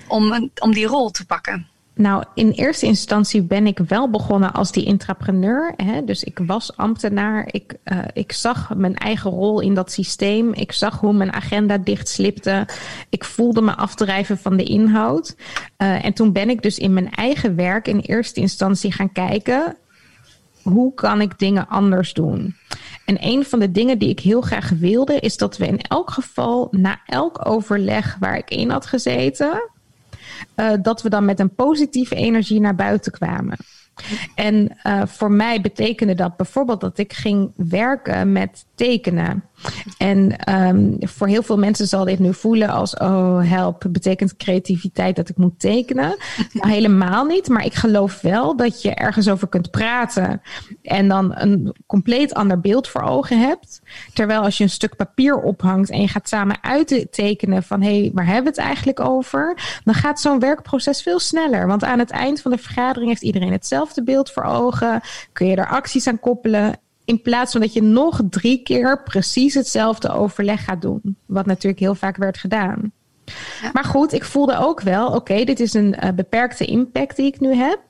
om, 0.07 0.51
om 0.59 0.73
die 0.73 0.87
rol 0.87 1.11
te 1.11 1.27
pakken? 1.27 1.69
Nou, 1.99 2.25
in 2.35 2.51
eerste 2.51 2.87
instantie 2.87 3.43
ben 3.43 3.67
ik 3.67 3.79
wel 3.79 4.11
begonnen 4.11 4.53
als 4.53 4.73
die 4.73 4.85
intrapreneur. 4.85 5.73
Hè? 5.77 6.05
Dus 6.05 6.25
ik 6.25 6.39
was 6.47 6.77
ambtenaar. 6.77 7.49
Ik, 7.51 7.77
uh, 7.85 7.99
ik 8.13 8.33
zag 8.33 8.75
mijn 8.75 8.97
eigen 8.97 9.31
rol 9.31 9.61
in 9.61 9.75
dat 9.75 9.93
systeem. 9.93 10.53
Ik 10.53 10.73
zag 10.73 11.01
hoe 11.01 11.13
mijn 11.13 11.33
agenda 11.33 11.79
dichtslipte. 11.79 12.69
Ik 13.09 13.25
voelde 13.25 13.61
me 13.63 13.77
afdrijven 13.77 14.39
van 14.39 14.57
de 14.57 14.63
inhoud. 14.63 15.37
Uh, 15.79 16.05
en 16.05 16.13
toen 16.13 16.33
ben 16.33 16.51
ik 16.51 16.63
dus 16.63 16.79
in 16.79 16.93
mijn 16.93 17.11
eigen 17.11 17.57
werk 17.57 17.89
in 17.89 17.99
eerste 17.99 18.41
instantie 18.41 18.93
gaan 18.93 19.13
kijken. 19.13 19.77
Hoe 20.63 20.95
kan 20.95 21.21
ik 21.21 21.39
dingen 21.39 21.69
anders 21.69 22.13
doen? 22.13 22.57
En 23.05 23.17
een 23.21 23.45
van 23.45 23.59
de 23.59 23.71
dingen 23.71 23.99
die 23.99 24.09
ik 24.09 24.21
heel 24.21 24.41
graag 24.41 24.69
wilde, 24.69 25.21
is 25.21 25.37
dat 25.37 25.57
we 25.57 25.67
in 25.67 25.81
elk 25.81 26.11
geval 26.11 26.69
na 26.71 27.01
elk 27.07 27.49
overleg 27.49 28.17
waar 28.21 28.37
ik 28.37 28.51
in 28.51 28.71
had 28.71 28.87
gezeten, 28.87 29.71
dat 30.83 31.03
we 31.03 31.09
dan 31.09 31.25
met 31.25 31.41
een 31.41 31.55
positieve 31.55 32.15
energie 32.15 32.61
naar 32.61 32.75
buiten 32.75 33.13
kwamen. 33.13 33.57
En 34.35 34.77
uh, 34.87 35.03
voor 35.07 35.31
mij 35.31 35.61
betekende 35.61 36.15
dat 36.15 36.37
bijvoorbeeld 36.37 36.81
dat 36.81 36.99
ik 36.99 37.13
ging 37.13 37.53
werken 37.57 38.33
met 38.33 38.67
tekenen. 38.75 39.45
En 39.99 40.53
um, 40.55 40.97
voor 40.99 41.27
heel 41.27 41.43
veel 41.43 41.59
mensen 41.59 41.87
zal 41.87 42.05
dit 42.05 42.19
nu 42.19 42.35
voelen 42.35 42.69
als: 42.69 42.95
oh, 42.95 43.51
help, 43.51 43.87
betekent 43.91 44.37
creativiteit 44.37 45.17
dat 45.17 45.29
ik 45.29 45.37
moet 45.37 45.61
tekenen? 45.61 46.17
Nou, 46.53 46.71
helemaal 46.71 47.25
niet. 47.25 47.49
Maar 47.49 47.65
ik 47.65 47.75
geloof 47.75 48.21
wel 48.21 48.57
dat 48.57 48.83
je 48.83 48.95
ergens 48.95 49.29
over 49.29 49.49
kunt 49.49 49.71
praten 49.71 50.43
en 50.83 51.09
dan 51.09 51.33
een 51.35 51.75
compleet 51.87 52.35
ander 52.35 52.61
beeld 52.61 52.89
voor 52.89 53.03
ogen 53.03 53.41
hebt. 53.41 53.81
Terwijl 54.15 54.41
als 54.41 54.59
je 54.59 54.65
een 54.65 54.71
stuk 54.71 54.97
papier 54.97 55.37
ophangt 55.37 55.91
en 55.91 56.01
je 56.01 56.09
gaat 56.09 56.29
samen 56.29 56.59
uittekenen 56.61 57.63
van: 57.63 57.83
hé, 57.83 58.01
hey, 58.01 58.11
waar 58.15 58.27
hebben 58.27 58.53
we 58.53 58.61
het 58.61 58.69
eigenlijk 58.69 59.01
over? 59.01 59.59
Dan 59.85 59.95
gaat 59.95 60.21
zo'n 60.21 60.39
werkproces 60.39 61.03
veel 61.03 61.19
sneller. 61.19 61.67
Want 61.67 61.85
aan 61.85 61.99
het 61.99 62.11
eind 62.11 62.41
van 62.41 62.51
de 62.51 62.59
vergadering 62.59 63.09
heeft 63.09 63.23
iedereen 63.23 63.53
hetzelfde 63.53 63.86
beeld 63.95 64.31
voor 64.31 64.43
ogen. 64.43 65.01
Kun 65.33 65.47
je 65.47 65.57
er 65.57 65.69
acties 65.69 66.07
aan 66.07 66.21
koppelen 66.21 66.79
in 67.05 67.23
plaats 67.23 67.53
van 67.53 67.61
dat 67.61 67.73
je 67.73 67.83
nog 67.83 68.21
drie 68.31 68.63
keer 68.63 69.03
precies 69.03 69.55
hetzelfde 69.55 70.13
overleg 70.13 70.65
gaat 70.65 70.83
doen. 70.83 71.17
Wat 71.27 71.47
natuurlijk 71.47 71.81
heel 71.81 71.95
vaak 71.95 72.17
werd 72.17 72.39
gedaan. 72.39 72.93
Maar 73.73 73.85
goed, 73.85 74.13
ik 74.13 74.25
voelde 74.25 74.59
ook 74.59 74.81
wel, 74.81 75.09
oké, 75.09 75.45
dit 75.45 75.61
is 75.61 75.75
een 75.75 75.97
uh, 76.05 76.11
beperkte 76.15 76.65
impact 76.65 77.17
die 77.17 77.27
ik 77.27 77.41
nu 77.41 77.55
heb. 77.55 77.81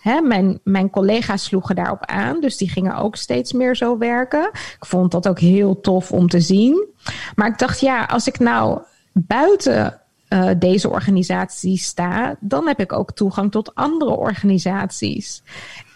Hè, 0.00 0.20
mijn, 0.20 0.60
mijn 0.64 0.90
collega's 0.90 1.44
sloegen 1.44 1.74
daarop 1.74 2.04
aan, 2.04 2.40
dus 2.40 2.56
die 2.56 2.70
gingen 2.70 2.96
ook 2.96 3.16
steeds 3.16 3.52
meer 3.52 3.76
zo 3.76 3.98
werken. 3.98 4.50
Ik 4.52 4.86
vond 4.86 5.10
dat 5.12 5.28
ook 5.28 5.38
heel 5.38 5.80
tof 5.80 6.12
om 6.12 6.28
te 6.28 6.40
zien. 6.40 6.86
Maar 7.34 7.48
ik 7.48 7.58
dacht, 7.58 7.80
ja, 7.80 8.04
als 8.04 8.26
ik 8.26 8.38
nou 8.38 8.80
buiten 9.12 10.00
uh, 10.28 10.50
deze 10.58 10.90
organisatie 10.90 11.78
sta, 11.78 12.36
dan 12.40 12.66
heb 12.66 12.80
ik 12.80 12.92
ook 12.92 13.12
toegang 13.12 13.50
tot 13.50 13.74
andere 13.74 14.16
organisaties. 14.16 15.42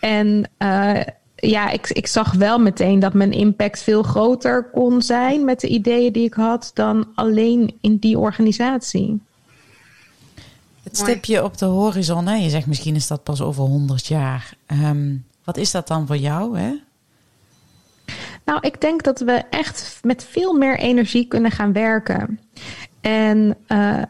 En 0.01 0.51
uh, 0.59 1.01
ja, 1.37 1.71
ik, 1.71 1.89
ik 1.89 2.07
zag 2.07 2.33
wel 2.33 2.59
meteen 2.59 2.99
dat 2.99 3.15
mijn 3.15 3.33
impact 3.33 3.83
veel 3.83 4.03
groter 4.03 4.71
kon 4.73 5.03
zijn 5.03 5.45
met 5.45 5.61
de 5.61 5.69
ideeën 5.69 6.13
die 6.13 6.25
ik 6.25 6.35
had 6.35 6.71
dan 6.75 7.09
alleen 7.15 7.77
in 7.81 7.97
die 7.97 8.19
organisatie. 8.19 9.21
Het 10.83 10.97
stipje 10.97 11.45
op 11.45 11.59
de 11.59 11.65
horizon, 11.65 12.27
hè? 12.27 12.35
je 12.35 12.51
zegt 12.51 12.67
misschien 12.67 12.95
is 12.95 13.07
dat 13.07 13.23
pas 13.23 13.43
over 13.43 13.63
100 13.63 14.07
jaar. 14.07 14.55
Um, 14.67 15.25
wat 15.45 15.57
is 15.57 15.71
dat 15.71 15.89
dan 15.89 16.07
voor 16.07 16.17
jou? 16.17 16.59
Hè? 16.59 16.75
Nou, 18.45 18.59
ik 18.61 18.81
denk 18.81 19.03
dat 19.03 19.21
we 19.21 19.33
echt 19.51 19.99
met 20.03 20.25
veel 20.25 20.53
meer 20.53 20.79
energie 20.79 21.27
kunnen 21.27 21.51
gaan 21.51 21.73
werken. 21.73 22.41
En 23.01 23.57
uh, 23.69 24.03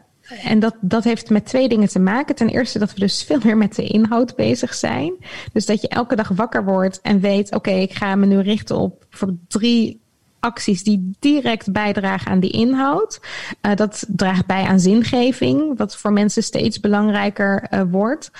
en 0.43 0.59
dat, 0.59 0.75
dat 0.81 1.03
heeft 1.03 1.29
met 1.29 1.45
twee 1.45 1.69
dingen 1.69 1.87
te 1.87 1.99
maken. 1.99 2.35
Ten 2.35 2.49
eerste 2.49 2.79
dat 2.79 2.93
we 2.93 2.99
dus 2.99 3.23
veel 3.27 3.39
meer 3.43 3.57
met 3.57 3.75
de 3.75 3.83
inhoud 3.83 4.35
bezig 4.35 4.73
zijn. 4.73 5.13
Dus 5.53 5.65
dat 5.65 5.81
je 5.81 5.87
elke 5.87 6.15
dag 6.15 6.27
wakker 6.27 6.63
wordt 6.63 7.01
en 7.01 7.19
weet: 7.19 7.55
oké, 7.55 7.71
ik 7.71 7.93
ga 7.93 8.15
me 8.15 8.25
nu 8.25 8.39
richten 8.39 8.77
op 8.77 9.05
voor 9.09 9.33
drie 9.47 9.99
acties 10.41 10.83
die 10.83 11.11
direct 11.19 11.71
bijdragen 11.71 12.31
aan 12.31 12.39
die 12.39 12.51
inhoud. 12.51 13.19
Uh, 13.61 13.75
dat 13.75 14.05
draagt 14.07 14.45
bij 14.45 14.63
aan 14.63 14.79
zingeving, 14.79 15.77
wat 15.77 15.97
voor 15.97 16.13
mensen 16.13 16.43
steeds 16.43 16.79
belangrijker 16.79 17.67
uh, 17.73 17.81
wordt. 17.91 18.31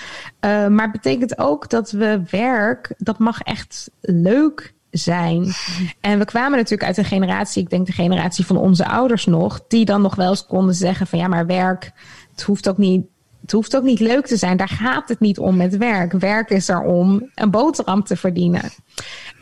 Uh, 0.45 0.67
maar 0.67 0.91
betekent 0.91 1.37
ook 1.37 1.69
dat 1.69 1.91
we 1.91 2.21
werk, 2.29 2.93
dat 2.97 3.19
mag 3.19 3.41
echt 3.41 3.91
leuk 4.01 4.73
zijn. 4.91 5.45
En 6.01 6.19
we 6.19 6.25
kwamen 6.25 6.57
natuurlijk 6.57 6.83
uit 6.83 6.97
een 6.97 7.05
generatie, 7.05 7.63
ik 7.63 7.69
denk 7.69 7.85
de 7.85 7.91
generatie 7.91 8.45
van 8.45 8.57
onze 8.57 8.85
ouders 8.85 9.25
nog, 9.25 9.61
die 9.67 9.85
dan 9.85 10.01
nog 10.01 10.15
wel 10.15 10.29
eens 10.29 10.45
konden 10.45 10.75
zeggen 10.75 11.07
van 11.07 11.19
ja, 11.19 11.27
maar 11.27 11.45
werk, 11.45 11.91
het 12.31 12.41
hoeft 12.41 12.69
ook 12.69 12.77
niet. 12.77 13.05
Het 13.41 13.51
hoeft 13.51 13.75
ook 13.75 13.83
niet 13.83 13.99
leuk 13.99 14.25
te 14.25 14.37
zijn. 14.37 14.57
Daar 14.57 14.67
gaat 14.67 15.09
het 15.09 15.19
niet 15.19 15.39
om 15.39 15.57
met 15.57 15.77
werk. 15.77 16.11
Werk 16.11 16.49
is 16.49 16.69
er 16.69 16.81
om 16.81 17.29
een 17.35 17.51
boterham 17.51 18.03
te 18.03 18.15
verdienen. 18.15 18.61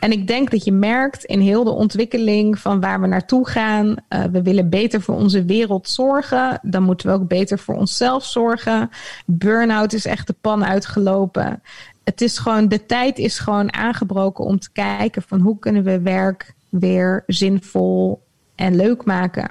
En 0.00 0.12
ik 0.12 0.26
denk 0.26 0.50
dat 0.50 0.64
je 0.64 0.72
merkt 0.72 1.24
in 1.24 1.40
heel 1.40 1.64
de 1.64 1.70
ontwikkeling 1.70 2.58
van 2.58 2.80
waar 2.80 3.00
we 3.00 3.06
naartoe 3.06 3.48
gaan. 3.48 3.86
Uh, 3.88 4.24
we 4.32 4.42
willen 4.42 4.68
beter 4.68 5.00
voor 5.00 5.14
onze 5.14 5.44
wereld 5.44 5.88
zorgen. 5.88 6.58
Dan 6.62 6.82
moeten 6.82 7.08
we 7.08 7.14
ook 7.14 7.28
beter 7.28 7.58
voor 7.58 7.74
onszelf 7.74 8.24
zorgen. 8.24 8.90
Burnout 9.26 9.92
is 9.92 10.04
echt 10.04 10.26
de 10.26 10.36
pan 10.40 10.64
uitgelopen 10.64 11.62
het 12.04 12.20
is 12.20 12.38
gewoon, 12.38 12.68
de 12.68 12.86
tijd 12.86 13.18
is 13.18 13.38
gewoon 13.38 13.72
aangebroken 13.72 14.44
om 14.44 14.58
te 14.58 14.72
kijken 14.72 15.22
van 15.22 15.40
hoe 15.40 15.58
kunnen 15.58 15.82
we 15.82 16.00
werk 16.00 16.54
weer 16.68 17.24
zinvol 17.26 18.22
en 18.54 18.76
leuk 18.76 19.04
maken. 19.04 19.50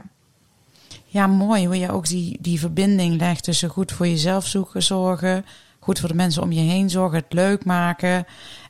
Ja, 1.05 1.27
mooi 1.27 1.65
hoe 1.65 1.77
je 1.77 1.91
ook 1.91 2.07
die, 2.07 2.37
die 2.41 2.59
verbinding 2.59 3.19
legt 3.19 3.43
tussen 3.43 3.69
goed 3.69 3.91
voor 3.91 4.07
jezelf 4.07 4.45
zoeken, 4.45 4.83
zorgen, 4.83 5.45
goed 5.79 5.99
voor 5.99 6.09
de 6.09 6.15
mensen 6.15 6.41
om 6.41 6.51
je 6.51 6.59
heen 6.59 6.89
zorgen, 6.89 7.17
het 7.17 7.33
leuk 7.33 7.65
maken 7.65 8.25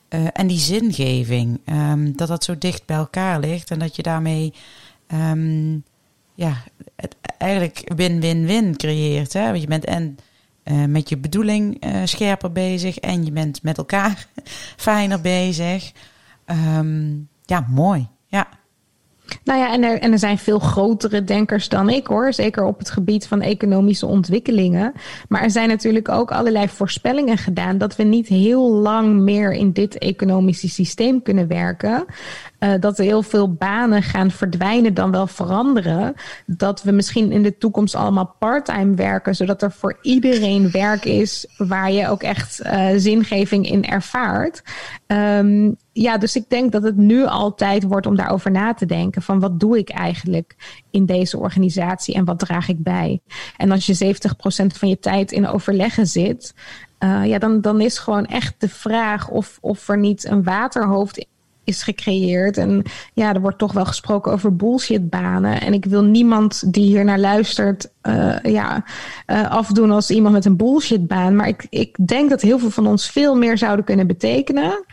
uh, 0.10 0.28
en 0.34 0.48
die 0.48 0.60
zingeving. 0.60 1.60
Um, 1.66 2.18
dat 2.18 2.28
dat 2.28 2.44
zo 2.44 2.58
dicht 2.58 2.86
bij 2.86 2.98
elkaar 2.98 3.40
ligt 3.40 3.72
en 3.72 3.80
dat 3.80 3.96
je 3.96 4.02
daarmee 4.02 4.54
um, 5.14 5.84
ja, 6.36 6.64
eigenlijk 7.38 7.92
win-win-win 7.96 8.78
creëert. 8.78 9.34
Hè? 9.34 9.46
Want 9.46 9.62
je 9.62 9.68
bent 9.68 9.86
en 9.86 10.18
uh, 10.72 10.86
met 10.86 11.10
je 11.10 11.18
bedoeling 11.18 11.86
uh, 11.86 12.02
scherper 12.04 12.52
bezig 12.52 12.98
en 12.98 13.26
je 13.26 13.32
bent 13.32 13.64
met 13.64 13.78
elkaar 13.78 14.28
fijner 14.88 15.22
bezig. 15.22 15.92
Um, 16.78 17.30
ja, 17.46 17.66
mooi. 17.70 18.08
Ja. 18.28 18.48
Nou 19.44 19.60
ja, 19.60 19.74
en 19.74 19.84
er, 19.84 20.00
en 20.00 20.12
er 20.12 20.20
zijn 20.20 20.38
veel 20.38 20.60
grotere 20.60 21.24
denkers 21.24 21.70
dan 21.70 21.90
ik 21.90 22.08
hoor. 22.08 22.34
Zeker 22.34 22.64
op 22.64 22.80
het 22.80 22.90
gebied 22.90 23.28
van 23.28 23.42
economische 23.42 24.06
ontwikkelingen. 24.06 24.94
Maar 25.28 25.42
er 25.42 25.52
zijn 25.52 25.68
natuurlijk 25.68 26.10
ook 26.10 26.32
allerlei 26.32 26.70
voorspellingen 26.70 27.38
gedaan 27.38 27.78
dat 27.78 27.96
we 27.96 28.04
niet 28.04 28.28
heel 28.28 28.72
lang 28.72 29.20
meer 29.20 29.52
in 29.52 29.72
dit 29.72 29.98
economische 29.98 30.70
systeem 30.70 31.22
kunnen 31.22 31.48
werken. 31.48 32.06
Uh, 32.60 32.74
dat 32.80 32.98
er 32.98 33.04
heel 33.04 33.24
veel 33.24 33.54
banen 33.54 34.04
gaan 34.04 34.32
verdwijnen 34.32 34.94
dan 34.94 35.12
wel 35.12 35.28
veranderen. 35.28 36.14
Dat 36.46 36.84
we 36.84 36.92
misschien 36.92 37.32
in 37.32 37.44
de 37.44 37.58
toekomst 37.58 37.96
allemaal 37.96 38.36
parttime 38.40 38.96
werken, 38.96 39.36
zodat 39.36 39.62
er 39.62 39.72
voor 39.72 39.98
iedereen 40.02 40.72
werk 40.72 41.06
is 41.06 41.48
waar 41.58 41.92
je 41.92 42.08
ook 42.08 42.24
echt 42.24 42.62
uh, 42.66 42.88
zingeving 42.96 43.70
in 43.70 43.86
ervaart. 43.86 44.62
Um, 45.08 45.78
ja, 45.92 46.18
dus 46.18 46.36
ik 46.36 46.50
denk 46.50 46.72
dat 46.72 46.84
het 46.84 46.98
nu 46.98 47.26
altijd 47.26 47.84
wordt 47.84 48.06
om 48.06 48.16
daarover 48.16 48.52
na 48.52 48.74
te 48.74 48.86
denken. 48.86 49.22
Van 49.22 49.40
wat 49.40 49.60
doe 49.60 49.78
ik 49.78 49.90
eigenlijk 49.90 50.56
in 50.92 51.06
deze 51.06 51.38
organisatie 51.38 52.16
en 52.16 52.26
wat 52.26 52.40
draag 52.40 52.68
ik 52.68 52.84
bij? 52.84 53.22
En 53.58 53.72
als 53.72 53.86
je 53.86 54.16
70% 54.64 54.78
van 54.78 54.90
je 54.90 55.00
tijd 55.00 55.32
in 55.32 55.48
overleggen 55.48 56.08
zit, 56.08 56.54
uh, 57.00 57.26
ja, 57.26 57.38
dan, 57.38 57.62
dan 57.62 57.82
is 57.82 57.98
gewoon 57.98 58.26
echt 58.26 58.56
de 58.58 58.70
vraag 58.70 59.30
of, 59.30 59.58
of 59.62 59.90
er 59.90 59.98
niet 59.98 60.26
een 60.26 60.44
waterhoofd 60.44 61.28
is 61.70 61.84
gecreëerd. 61.84 62.58
En 62.58 62.84
ja, 63.14 63.34
er 63.34 63.42
wordt 63.42 63.58
toch 63.58 63.74
wel 63.74 63.86
gesproken 63.86 64.32
over 64.32 64.56
bullshitbanen. 64.56 65.62
En 65.62 65.74
ik 65.74 65.86
wil 65.86 66.04
niemand 66.04 66.74
die 66.74 66.86
hier 66.86 67.06
naar 67.06 67.20
luistert, 67.20 67.90
uh, 68.04 68.36
ja, 68.44 68.84
uh, 69.28 69.52
afdoen 69.52 69.92
als 69.92 70.10
iemand 70.10 70.34
met 70.34 70.46
een 70.46 70.58
bullshitbaan. 70.58 71.36
Maar 71.36 71.48
ik, 71.48 71.68
ik 71.70 72.08
denk 72.08 72.30
dat 72.30 72.42
heel 72.42 72.60
veel 72.60 72.70
van 72.70 72.88
ons 72.88 73.10
veel 73.10 73.36
meer 73.36 73.58
zouden 73.58 73.86
kunnen 73.86 74.08
betekenen. 74.08 74.86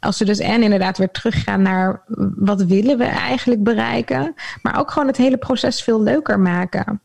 Als 0.00 0.18
we 0.18 0.24
dus 0.24 0.38
en 0.38 0.62
inderdaad 0.62 0.98
weer 0.98 1.10
teruggaan 1.10 1.62
naar 1.62 2.02
wat 2.36 2.62
willen 2.62 2.98
we 2.98 3.04
eigenlijk 3.04 3.62
bereiken. 3.62 4.34
Maar 4.62 4.78
ook 4.78 4.90
gewoon 4.90 5.08
het 5.08 5.16
hele 5.16 5.36
proces 5.36 5.82
veel 5.82 6.02
leuker 6.02 6.40
maken. 6.40 7.00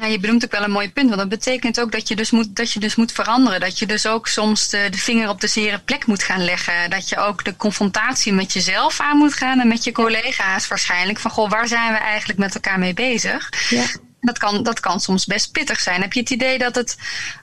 Nou, 0.00 0.12
je 0.12 0.20
benoemt 0.20 0.44
ook 0.44 0.50
wel 0.50 0.62
een 0.62 0.70
mooi 0.70 0.92
punt, 0.92 1.08
want 1.08 1.20
dat 1.20 1.28
betekent 1.28 1.80
ook 1.80 1.92
dat 1.92 2.08
je 2.08 2.16
dus 2.16 2.30
moet, 2.30 2.56
dat 2.56 2.72
je 2.72 2.80
dus 2.80 2.94
moet 2.94 3.12
veranderen. 3.12 3.60
Dat 3.60 3.78
je 3.78 3.86
dus 3.86 4.06
ook 4.06 4.28
soms 4.28 4.68
de, 4.68 4.88
de 4.90 4.98
vinger 4.98 5.28
op 5.28 5.40
de 5.40 5.46
zere 5.46 5.78
plek 5.78 6.06
moet 6.06 6.22
gaan 6.22 6.44
leggen. 6.44 6.90
Dat 6.90 7.08
je 7.08 7.16
ook 7.16 7.44
de 7.44 7.56
confrontatie 7.56 8.32
met 8.32 8.52
jezelf 8.52 9.00
aan 9.00 9.16
moet 9.16 9.34
gaan 9.34 9.60
en 9.60 9.68
met 9.68 9.84
je 9.84 9.92
collega's 9.92 10.68
waarschijnlijk. 10.68 11.18
Van 11.18 11.30
goh, 11.30 11.50
waar 11.50 11.68
zijn 11.68 11.92
we 11.92 11.98
eigenlijk 11.98 12.38
met 12.38 12.54
elkaar 12.54 12.78
mee 12.78 12.94
bezig? 12.94 13.48
Ja. 13.68 13.84
Dat 14.20 14.38
kan, 14.38 14.62
dat 14.62 14.80
kan 14.80 15.00
soms 15.00 15.26
best 15.26 15.52
pittig 15.52 15.80
zijn. 15.80 16.00
Heb 16.00 16.12
je 16.12 16.20
het 16.20 16.30
idee 16.30 16.58
dat 16.58 16.74
het 16.74 16.96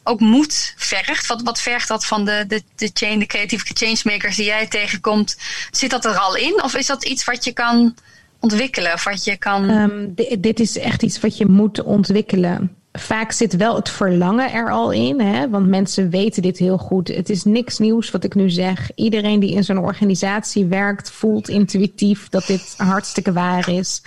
ook 0.04 0.20
moed 0.20 0.74
vergt? 0.78 1.28
Wat, 1.28 1.42
wat 1.42 1.62
vergt 1.62 1.88
dat 1.88 2.06
van 2.06 2.26
de, 2.26 2.44
de, 2.48 2.64
de, 2.76 2.92
chain, 2.94 3.20
de 3.20 3.26
creatieve 3.26 3.66
changemakers 3.74 4.36
die 4.36 4.46
jij 4.46 4.68
tegenkomt? 4.68 5.38
Zit 5.72 5.90
dat 5.90 6.06
er 6.06 6.18
al 6.18 6.36
in? 6.36 6.64
Of 6.64 6.76
is 6.76 6.86
dat 6.86 7.06
iets 7.06 7.24
wat 7.24 7.44
je 7.44 7.54
kan 7.54 7.96
ontwikkelen? 8.40 8.94
Of 8.94 9.04
wat 9.04 9.24
je 9.24 9.38
kan... 9.38 9.70
Um, 9.70 10.14
dit 10.40 10.60
is 10.60 10.78
echt 10.78 11.04
iets 11.04 11.20
wat 11.20 11.38
je 11.38 11.46
moet 11.46 11.84
ontwikkelen. 11.84 12.76
Vaak 13.00 13.32
zit 13.32 13.56
wel 13.56 13.76
het 13.76 13.90
verlangen 13.90 14.52
er 14.52 14.72
al 14.72 14.92
in, 14.92 15.22
hè? 15.22 15.50
want 15.50 15.68
mensen 15.68 16.10
weten 16.10 16.42
dit 16.42 16.58
heel 16.58 16.78
goed. 16.78 17.08
Het 17.08 17.30
is 17.30 17.44
niks 17.44 17.78
nieuws 17.78 18.12
wat 18.12 18.24
ik 18.24 18.36
nu 18.36 18.50
zeg. 18.50 18.90
Iedereen 18.96 19.40
die 19.40 19.54
in 19.54 19.64
zo'n 19.64 19.78
organisatie 19.78 20.66
werkt, 20.66 21.12
voelt 21.12 21.50
intuïtief 21.50 22.30
dat 22.30 22.46
dit 22.46 22.74
hartstikke 22.78 23.34
waar 23.34 23.70
is. 23.70 24.02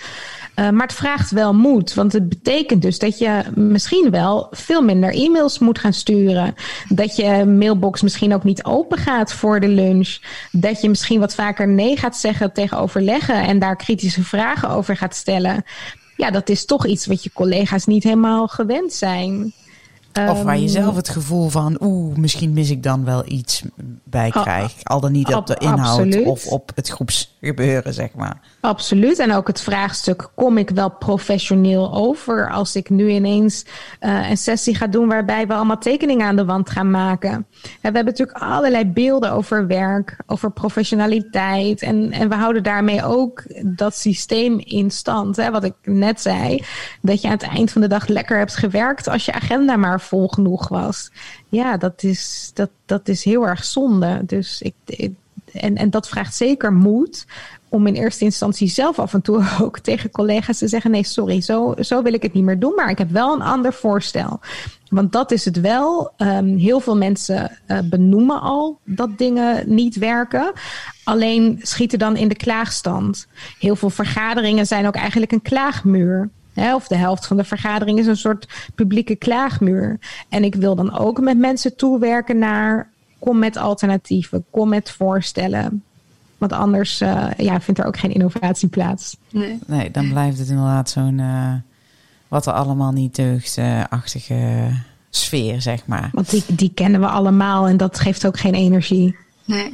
Uh, 0.55 0.69
maar 0.69 0.87
het 0.87 0.95
vraagt 0.95 1.31
wel 1.31 1.53
moed, 1.53 1.93
want 1.93 2.13
het 2.13 2.29
betekent 2.29 2.81
dus 2.81 2.99
dat 2.99 3.17
je 3.17 3.43
misschien 3.55 4.09
wel 4.09 4.47
veel 4.51 4.81
minder 4.81 5.13
e-mails 5.13 5.59
moet 5.59 5.79
gaan 5.79 5.93
sturen. 5.93 6.55
Dat 6.89 7.15
je 7.15 7.45
mailbox 7.45 8.01
misschien 8.01 8.33
ook 8.33 8.43
niet 8.43 8.63
open 8.63 8.97
gaat 8.97 9.33
voor 9.33 9.59
de 9.59 9.67
lunch. 9.67 10.17
Dat 10.51 10.81
je 10.81 10.89
misschien 10.89 11.19
wat 11.19 11.35
vaker 11.35 11.67
nee 11.67 11.97
gaat 11.97 12.17
zeggen 12.17 12.53
tegen 12.53 12.77
overleggen 12.77 13.43
en 13.43 13.59
daar 13.59 13.75
kritische 13.75 14.23
vragen 14.23 14.69
over 14.69 14.97
gaat 14.97 15.15
stellen. 15.15 15.63
Ja, 16.21 16.31
dat 16.31 16.49
is 16.49 16.65
toch 16.65 16.85
iets 16.85 17.05
wat 17.05 17.23
je 17.23 17.31
collega's 17.33 17.85
niet 17.85 18.03
helemaal 18.03 18.47
gewend 18.47 18.93
zijn. 18.93 19.53
Of 20.29 20.43
waar 20.43 20.57
je 20.57 20.65
ehm, 20.65 20.71
zelf 20.71 20.95
het 20.95 21.09
gevoel 21.09 21.49
van, 21.49 21.77
oeh, 21.79 22.15
misschien 22.15 22.53
mis 22.53 22.69
ik 22.69 22.83
dan 22.83 23.05
wel 23.05 23.23
iets 23.25 23.63
bij 24.03 24.29
krijg. 24.29 24.73
Al 24.83 24.99
dan 24.99 25.11
niet 25.11 25.33
op 25.33 25.47
de 25.47 25.55
inhoud 25.59 26.23
of 26.23 26.47
op 26.47 26.71
het 26.75 26.87
groepsgebeuren, 26.89 27.93
zeg 27.93 28.13
maar. 28.15 28.41
Absoluut. 28.59 29.19
En 29.19 29.33
ook 29.33 29.47
het 29.47 29.61
vraagstuk: 29.61 30.29
kom 30.35 30.57
ik 30.57 30.69
wel 30.69 30.89
professioneel 30.89 31.93
over 31.93 32.51
als 32.51 32.75
ik 32.75 32.89
nu 32.89 33.09
ineens 33.09 33.65
uh, 34.01 34.29
een 34.29 34.37
sessie 34.37 34.75
ga 34.75 34.87
doen 34.87 35.07
waarbij 35.07 35.47
we 35.47 35.53
allemaal 35.53 35.77
tekeningen 35.77 36.27
aan 36.27 36.35
de 36.35 36.45
wand 36.45 36.69
gaan 36.69 36.91
maken? 36.91 37.45
We 37.61 37.69
hebben 37.81 38.05
natuurlijk 38.05 38.37
allerlei 38.37 38.85
beelden 38.85 39.31
over 39.31 39.67
werk, 39.67 40.17
over 40.25 40.51
professionaliteit. 40.51 41.81
En, 41.81 42.11
en 42.11 42.29
we 42.29 42.35
houden 42.35 42.63
daarmee 42.63 43.03
ook 43.03 43.43
dat 43.63 43.95
systeem 43.95 44.59
in 44.59 44.91
stand. 44.91 45.35
Hè? 45.35 45.51
Wat 45.51 45.63
ik 45.63 45.73
net 45.83 46.21
zei, 46.21 46.63
dat 47.01 47.21
je 47.21 47.27
aan 47.27 47.33
het 47.33 47.43
eind 47.43 47.71
van 47.71 47.81
de 47.81 47.87
dag 47.87 48.07
lekker 48.07 48.37
hebt 48.37 48.55
gewerkt 48.55 49.07
als 49.07 49.25
je 49.25 49.33
agenda 49.33 49.75
maar 49.75 50.01
vol 50.01 50.27
genoeg 50.27 50.67
was. 50.67 51.11
Ja, 51.49 51.77
dat 51.77 52.03
is, 52.03 52.51
dat, 52.53 52.69
dat 52.85 53.07
is 53.07 53.23
heel 53.23 53.47
erg 53.47 53.63
zonde. 53.63 54.21
Dus 54.25 54.61
ik, 54.61 55.09
en, 55.53 55.75
en 55.75 55.89
dat 55.89 56.09
vraagt 56.09 56.35
zeker 56.35 56.73
moed 56.73 57.25
om 57.69 57.87
in 57.87 57.93
eerste 57.93 58.23
instantie 58.23 58.67
zelf 58.67 58.99
af 58.99 59.13
en 59.13 59.21
toe 59.21 59.43
ook 59.61 59.79
tegen 59.79 60.11
collega's 60.11 60.57
te 60.57 60.67
zeggen: 60.67 60.91
nee, 60.91 61.03
sorry, 61.03 61.41
zo, 61.41 61.75
zo 61.79 62.01
wil 62.01 62.13
ik 62.13 62.21
het 62.21 62.33
niet 62.33 62.43
meer 62.43 62.59
doen, 62.59 62.75
maar 62.75 62.89
ik 62.89 62.97
heb 62.97 63.09
wel 63.09 63.33
een 63.33 63.41
ander 63.41 63.73
voorstel. 63.73 64.39
Want 64.91 65.11
dat 65.11 65.31
is 65.31 65.45
het 65.45 65.59
wel. 65.59 66.13
Um, 66.17 66.57
heel 66.57 66.79
veel 66.79 66.97
mensen 66.97 67.57
uh, 67.67 67.79
benoemen 67.83 68.41
al 68.41 68.79
dat 68.85 69.17
dingen 69.17 69.63
niet 69.75 69.95
werken. 69.95 70.51
Alleen 71.03 71.59
schieten 71.61 71.99
dan 71.99 72.15
in 72.15 72.27
de 72.27 72.35
klaagstand. 72.35 73.27
Heel 73.59 73.75
veel 73.75 73.89
vergaderingen 73.89 74.67
zijn 74.67 74.87
ook 74.87 74.95
eigenlijk 74.95 75.31
een 75.31 75.41
klaagmuur. 75.41 76.29
Hè, 76.53 76.75
of 76.75 76.87
de 76.87 76.95
helft 76.95 77.27
van 77.27 77.37
de 77.37 77.43
vergadering 77.43 77.99
is 77.99 78.07
een 78.07 78.17
soort 78.17 78.71
publieke 78.75 79.15
klaagmuur. 79.15 79.99
En 80.29 80.43
ik 80.43 80.55
wil 80.55 80.75
dan 80.75 80.97
ook 80.97 81.19
met 81.19 81.37
mensen 81.37 81.75
toewerken 81.75 82.37
naar 82.37 82.89
kom 83.19 83.39
met 83.39 83.57
alternatieven, 83.57 84.45
kom 84.49 84.69
met 84.69 84.91
voorstellen. 84.91 85.83
Want 86.37 86.53
anders 86.53 87.01
uh, 87.01 87.27
ja, 87.37 87.61
vindt 87.61 87.79
er 87.79 87.85
ook 87.85 87.97
geen 87.97 88.13
innovatie 88.13 88.69
plaats. 88.69 89.17
Nee, 89.29 89.59
nee 89.67 89.91
dan 89.91 90.09
blijft 90.09 90.37
het 90.37 90.49
inderdaad 90.49 90.89
zo'n 90.89 91.17
uh, 91.17 91.53
wat 92.31 92.45
er 92.45 92.53
allemaal 92.53 92.91
niet 92.91 93.15
deugdachtige 93.15 94.69
sfeer, 95.09 95.61
zeg 95.61 95.85
maar. 95.85 96.09
Want 96.11 96.29
die, 96.29 96.43
die 96.47 96.71
kennen 96.73 96.99
we 96.99 97.07
allemaal 97.07 97.67
en 97.67 97.77
dat 97.77 97.99
geeft 97.99 98.25
ook 98.25 98.39
geen 98.39 98.53
energie. 98.53 99.15
Nee. 99.45 99.71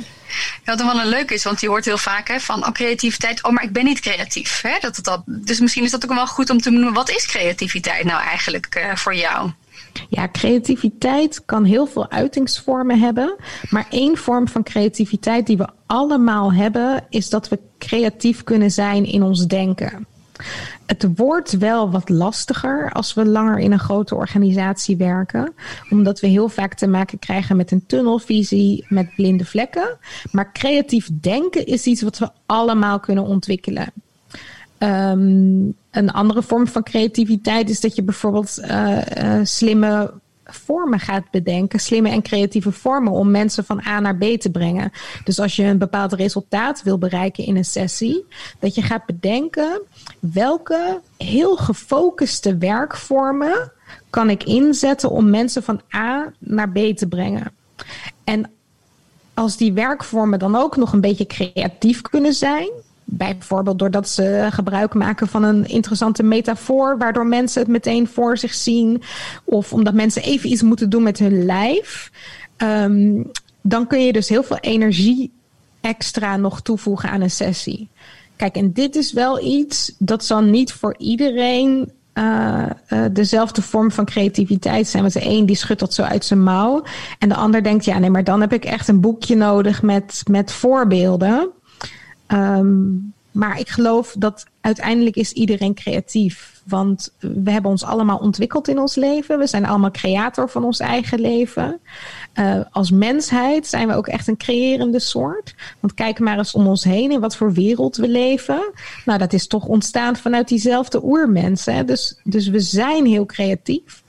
Wat 0.65 0.78
dan 0.78 0.88
wel 0.88 1.00
een 1.00 1.08
leuk 1.08 1.32
is, 1.32 1.43
want 1.43 1.62
je 1.62 1.67
hoort 1.67 1.86
heel 1.86 1.98
vaak 1.98 2.28
hè, 2.28 2.39
van 2.39 2.65
oh, 2.65 2.72
creativiteit, 2.72 3.43
oh 3.43 3.52
maar 3.52 3.63
ik 3.63 3.72
ben 3.72 3.84
niet 3.84 4.00
creatief. 4.00 4.62
Hè? 4.62 4.78
Dat, 4.80 5.00
dat, 5.02 5.22
dus 5.26 5.60
misschien 5.60 5.84
is 5.84 5.91
dat 5.91 6.04
ook 6.04 6.13
wel 6.13 6.28
goed 6.28 6.50
om 6.50 6.62
te 6.62 6.70
noemen, 6.70 6.93
wat 6.93 7.10
is 7.10 7.26
creativiteit 7.26 8.06
nou 8.06 8.22
eigenlijk 8.22 8.76
uh, 8.78 8.96
voor 8.96 9.15
jou? 9.15 9.52
Ja, 10.10 10.30
creativiteit 10.32 11.46
kan 11.46 11.63
heel 11.63 11.88
veel 11.88 12.12
uitingsvormen 12.12 13.00
hebben. 13.00 13.36
Maar 13.70 13.86
één 13.89 14.17
vorm 14.17 14.48
van 14.48 14.63
creativiteit 14.63 15.48
die 15.48 15.58
we 15.58 15.67
allemaal 15.86 16.54
hebben, 16.54 17.06
is 17.10 17.30
dat 17.30 17.50
we 17.50 17.60
creatief 17.80 18.43
kunnen 18.43 18.72
zijn 18.72 19.06
in 19.06 19.24
ons 19.24 19.48
denken. 19.48 20.08
Het 20.88 21.08
wordt 21.15 21.58
wel 21.58 21.91
wat 21.91 22.10
lastiger 22.10 22.91
als 22.91 23.13
we 23.13 23.26
langer 23.26 23.60
in 23.60 23.71
een 23.71 23.80
grote 23.80 24.15
organisatie 24.15 24.97
werken, 24.97 25.54
omdat 25.89 26.19
we 26.19 26.28
heel 26.28 26.50
vaak 26.50 26.73
te 26.73 26.88
maken 26.88 27.19
krijgen 27.19 27.58
met 27.58 27.71
een 27.71 27.86
tunnelvisie, 27.86 28.86
met 28.89 29.15
blinde 29.15 29.45
vlekken. 29.45 29.97
Maar 30.32 30.52
creatief 30.52 31.10
denken 31.21 31.65
is 31.65 31.86
iets 31.86 32.02
wat 32.02 32.17
we 32.17 32.30
allemaal 32.45 33.00
kunnen 33.00 33.23
ontwikkelen. 33.23 33.91
Um, 34.80 35.76
een 35.91 36.12
andere 36.12 36.43
vorm 36.43 36.67
van 36.67 36.84
creativiteit 36.84 37.69
is 37.69 37.80
dat 37.80 37.95
je 37.95 38.04
bijvoorbeeld 38.04 38.60
uh, 38.62 38.97
uh, 39.17 39.39
slimme 39.43 40.13
vormen 40.50 41.00
gaat 41.00 41.32
bedenken, 41.32 41.80
slimme 41.80 42.10
en 42.10 42.22
creatieve 42.22 42.72
vormen 42.72 43.12
om 43.12 43.32
mensen 43.32 43.66
van 43.66 43.82
A 43.88 44.00
naar 44.00 44.18
B 44.18 44.24
te 44.24 44.52
brengen. 44.52 44.92
Dus 45.24 45.40
als 45.40 45.56
je 45.56 45.64
een 45.64 45.78
bepaald 45.78 46.14
resultaat 46.14 46.84
wil 46.84 46.98
bereiken 46.98 47.46
in 47.46 47.56
een 47.56 47.66
sessie, 47.66 48.26
dat 48.60 48.76
je 48.76 48.82
gaat 48.82 49.06
bedenken 49.06 49.82
welke 50.20 51.02
heel 51.18 51.56
gefocuste 51.56 52.58
werkvormen 52.58 53.72
kan 54.10 54.30
ik 54.30 54.44
inzetten 54.44 55.10
om 55.10 55.30
mensen 55.30 55.64
van 55.64 55.82
A 55.96 56.34
naar 56.40 56.70
B 56.70 56.78
te 56.78 57.08
brengen. 57.08 57.52
En 58.24 58.52
als 59.34 59.58
die 59.58 59.74
werkvormen 59.74 60.40
dan 60.40 60.56
ook 60.56 60.78
nog 60.78 60.94
een 60.94 61.02
beetje 61.02 61.26
creatief 61.26 62.02
kunnen 62.02 62.34
zijn, 62.34 62.70
Bijvoorbeeld 63.10 63.80
doordat 63.80 64.10
ze 64.10 64.48
gebruik 64.52 64.93
maken 64.93 65.28
van 65.28 65.43
een 65.43 65.67
interessante 65.67 66.24
metafoor, 66.24 66.98
waardoor 66.98 67.26
mensen 67.26 67.62
het 67.62 67.72
meteen 67.72 68.08
voor 68.08 68.38
zich 68.38 68.54
zien. 68.54 69.02
Of 69.43 69.74
omdat 69.74 69.93
mensen 69.93 70.22
even 70.22 70.52
iets 70.52 70.62
moeten 70.62 70.89
doen 70.89 71.04
met 71.04 71.20
hun 71.20 71.46
lijf. 71.46 72.12
Um, 72.58 73.32
dan 73.62 73.88
kun 73.88 74.06
je 74.06 74.13
dus 74.13 74.30
heel 74.30 74.43
veel 74.43 74.58
energie 74.58 75.32
extra 75.82 76.38
nog 76.38 76.62
toevoegen 76.62 77.10
aan 77.10 77.22
een 77.22 77.32
sessie. 77.32 77.89
Kijk, 78.36 78.56
en 78.56 78.74
dit 78.74 78.96
is 78.96 79.13
wel 79.13 79.43
iets 79.43 79.96
dat 80.00 80.26
zal 80.26 80.41
niet 80.41 80.72
voor 80.72 80.96
iedereen 80.98 81.91
uh, 82.13 82.65
uh, 82.89 83.06
dezelfde 83.12 83.62
vorm 83.62 83.91
van 83.91 84.06
creativiteit 84.06 84.88
zijn. 84.88 85.02
Want 85.02 85.13
de 85.13 85.26
een 85.26 85.46
die 85.46 85.56
schudt 85.56 85.80
dat 85.80 85.93
zo 85.93 86.02
uit 86.02 86.26
zijn 86.26 86.43
mouw. 86.43 86.84
En 87.20 87.30
de 87.30 87.36
ander 87.36 87.63
denkt, 87.63 87.86
ja, 87.86 88.00
nee, 88.00 88.10
maar 88.10 88.24
dan 88.24 88.41
heb 88.41 88.54
ik 88.54 88.65
echt 88.65 88.88
een 88.88 89.02
boekje 89.02 89.36
nodig 89.36 89.82
met, 89.82 90.24
met 90.30 90.52
voorbeelden. 90.52 91.50
Um, 92.28 93.13
maar 93.38 93.60
ik 93.60 93.70
geloof 93.70 94.16
dat 94.18 94.46
uiteindelijk 94.62 95.16
is 95.16 95.32
iedereen 95.32 95.74
creatief. 95.74 96.62
Want 96.63 97.13
we 97.20 97.52
hebben 97.52 97.72
ons 97.72 97.84
allemaal 97.84 98.18
ontwikkeld 98.18 98.68
in 98.68 98.80
ons 98.80 98.96
leven. 98.96 99.40
We 99.40 99.48
zijn 99.48 99.66
allemaal 99.66 99.92
creator 99.92 100.50
van 100.50 100.63
ons 100.63 100.80
eigen 100.80 101.20
leven. 101.20 101.80
Uh, 102.36 102.60
als 102.72 102.92
mensheid 102.92 103.68
zijn 103.68 103.88
we 103.88 103.94
ook 103.94 104.08
echt 104.08 104.28
een 104.28 104.38
creërende 104.38 105.00
soort. 105.00 105.56
Want 105.80 105.94
kijk 105.94 106.20
maar 106.20 106.38
eens 106.38 106.54
om 106.54 106.68
ons 106.68 106.84
heen 106.84 107.12
in 107.12 107.20
wat 107.20 107.36
voor 107.36 107.54
wereld 107.54 107.96
we 107.96 108.08
leven. 108.08 108.72
Nou, 109.06 109.20
dat 109.20 109.34
is 109.34 109.48
toch 109.48 109.66
ontstaan 109.66 110.16
vanuit 110.16 110.48
diezelfde 110.48 111.04
oermensen. 111.04 111.86
Dus, 111.86 112.20
dus 112.24 112.48
we 112.48 112.60
zijn 112.60 113.06
heel 113.06 113.26
creatief. 113.26 114.04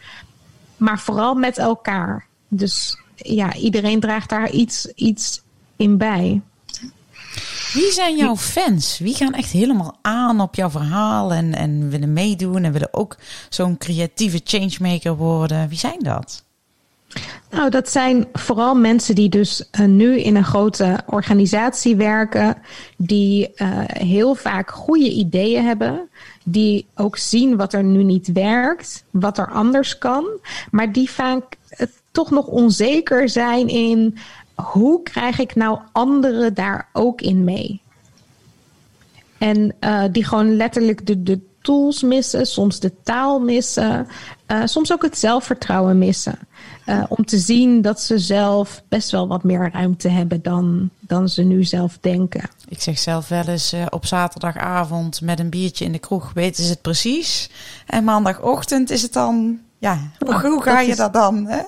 Maar 0.76 0.98
vooral 0.98 1.34
met 1.34 1.58
elkaar. 1.58 2.26
Dus 2.48 2.98
ja, 3.16 3.54
iedereen 3.54 4.00
draagt 4.00 4.28
daar 4.28 4.50
iets, 4.50 4.86
iets 4.94 5.42
in 5.76 5.96
bij. 5.96 6.42
Wie 7.72 7.92
zijn 7.92 8.16
jouw 8.16 8.36
fans? 8.36 8.98
Wie 8.98 9.14
gaan 9.14 9.32
echt 9.34 9.50
helemaal 9.50 9.98
aan 10.02 10.40
op 10.40 10.54
jouw 10.54 10.70
verhaal 10.70 11.32
en, 11.32 11.54
en 11.54 11.90
willen 11.90 12.12
meedoen 12.12 12.64
en 12.64 12.72
willen 12.72 12.94
ook 12.94 13.16
zo'n 13.48 13.78
creatieve 13.78 14.40
changemaker 14.44 15.16
worden? 15.16 15.68
Wie 15.68 15.78
zijn 15.78 15.98
dat? 15.98 16.46
Nou, 17.50 17.70
dat 17.70 17.90
zijn 17.90 18.26
vooral 18.32 18.74
mensen 18.74 19.14
die 19.14 19.28
dus 19.28 19.68
uh, 19.80 19.86
nu 19.86 20.20
in 20.20 20.36
een 20.36 20.44
grote 20.44 20.98
organisatie 21.06 21.96
werken, 21.96 22.56
die 22.96 23.52
uh, 23.56 23.68
heel 23.86 24.34
vaak 24.34 24.70
goede 24.70 25.10
ideeën 25.10 25.64
hebben, 25.64 26.08
die 26.44 26.86
ook 26.94 27.16
zien 27.16 27.56
wat 27.56 27.72
er 27.72 27.84
nu 27.84 28.02
niet 28.02 28.32
werkt, 28.32 29.04
wat 29.10 29.38
er 29.38 29.50
anders 29.50 29.98
kan, 29.98 30.26
maar 30.70 30.92
die 30.92 31.10
vaak 31.10 31.44
uh, 31.70 31.86
toch 32.10 32.30
nog 32.30 32.46
onzeker 32.46 33.28
zijn 33.28 33.68
in 33.68 34.18
hoe 34.62 35.02
krijg 35.02 35.38
ik 35.38 35.54
nou 35.54 35.78
anderen 35.92 36.54
daar 36.54 36.88
ook 36.92 37.20
in 37.20 37.44
mee? 37.44 37.80
En 39.38 39.74
uh, 39.80 40.04
die 40.12 40.24
gewoon 40.24 40.56
letterlijk 40.56 41.06
de, 41.06 41.22
de 41.22 41.40
tools 41.60 42.02
missen, 42.02 42.46
soms 42.46 42.80
de 42.80 42.92
taal 43.02 43.40
missen, 43.40 44.06
uh, 44.46 44.62
soms 44.64 44.92
ook 44.92 45.02
het 45.02 45.18
zelfvertrouwen 45.18 45.98
missen. 45.98 46.38
Uh, 46.86 47.04
om 47.08 47.24
te 47.24 47.38
zien 47.38 47.82
dat 47.82 48.00
ze 48.00 48.18
zelf 48.18 48.82
best 48.88 49.10
wel 49.10 49.28
wat 49.28 49.44
meer 49.44 49.70
ruimte 49.72 50.08
hebben 50.08 50.42
dan, 50.42 50.90
dan 51.00 51.28
ze 51.28 51.42
nu 51.42 51.64
zelf 51.64 51.98
denken. 52.00 52.50
Ik 52.68 52.82
zeg 52.82 52.98
zelf 52.98 53.28
wel 53.28 53.44
eens 53.44 53.72
uh, 53.74 53.86
op 53.90 54.06
zaterdagavond 54.06 55.20
met 55.20 55.38
een 55.38 55.50
biertje 55.50 55.84
in 55.84 55.92
de 55.92 55.98
kroeg 55.98 56.32
weten 56.34 56.64
ze 56.64 56.70
het 56.70 56.82
precies. 56.82 57.50
En 57.86 58.04
maandagochtend 58.04 58.90
is 58.90 59.02
het 59.02 59.12
dan, 59.12 59.58
ja, 59.78 59.98
hoe, 60.18 60.40
hoe 60.40 60.62
ga 60.62 60.80
je 60.80 60.96
dat 60.96 61.12
dan? 61.12 61.46
Hè? 61.46 61.62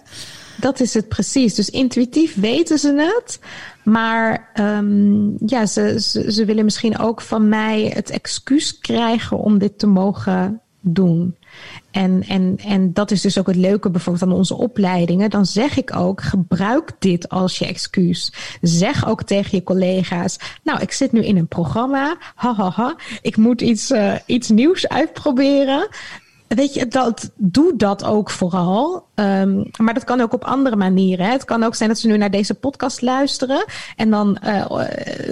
Dat 0.60 0.80
is 0.80 0.94
het 0.94 1.08
precies. 1.08 1.54
Dus 1.54 1.70
intuïtief 1.70 2.34
weten 2.34 2.78
ze 2.78 2.94
het. 2.94 3.38
Maar 3.84 4.50
um, 4.54 5.36
ja, 5.46 5.66
ze, 5.66 6.00
ze, 6.00 6.32
ze 6.32 6.44
willen 6.44 6.64
misschien 6.64 6.98
ook 6.98 7.20
van 7.20 7.48
mij 7.48 7.92
het 7.94 8.10
excuus 8.10 8.78
krijgen 8.78 9.38
om 9.38 9.58
dit 9.58 9.78
te 9.78 9.86
mogen 9.86 10.60
doen. 10.80 11.36
En, 11.90 12.22
en, 12.28 12.58
en 12.64 12.92
dat 12.92 13.10
is 13.10 13.20
dus 13.20 13.38
ook 13.38 13.46
het 13.46 13.56
leuke 13.56 13.90
bijvoorbeeld 13.90 14.30
aan 14.30 14.36
onze 14.36 14.56
opleidingen. 14.56 15.30
Dan 15.30 15.46
zeg 15.46 15.76
ik 15.76 15.96
ook, 15.96 16.22
gebruik 16.22 16.92
dit 16.98 17.28
als 17.28 17.58
je 17.58 17.66
excuus. 17.66 18.32
Zeg 18.60 19.06
ook 19.08 19.22
tegen 19.22 19.56
je 19.56 19.64
collega's, 19.64 20.38
nou, 20.62 20.80
ik 20.80 20.92
zit 20.92 21.12
nu 21.12 21.24
in 21.24 21.36
een 21.36 21.48
programma, 21.48 22.16
hahaha, 22.34 22.70
ha, 22.70 22.82
ha, 22.82 22.96
ik 23.22 23.36
moet 23.36 23.60
iets, 23.60 23.90
uh, 23.90 24.14
iets 24.26 24.48
nieuws 24.48 24.88
uitproberen. 24.88 25.88
Weet 26.48 26.74
je, 26.74 26.88
dat, 26.88 27.30
doe 27.36 27.76
dat 27.76 28.04
ook 28.04 28.30
vooral. 28.30 29.06
Um, 29.20 29.70
maar 29.78 29.94
dat 29.94 30.04
kan 30.04 30.20
ook 30.20 30.32
op 30.32 30.44
andere 30.44 30.76
manieren. 30.76 31.26
Hè. 31.26 31.32
Het 31.32 31.44
kan 31.44 31.62
ook 31.62 31.74
zijn 31.74 31.88
dat 31.88 31.98
ze 31.98 32.06
nu 32.06 32.16
naar 32.16 32.30
deze 32.30 32.54
podcast 32.54 33.02
luisteren. 33.02 33.64
En 33.96 34.10
dan 34.10 34.38
uh, 34.44 34.82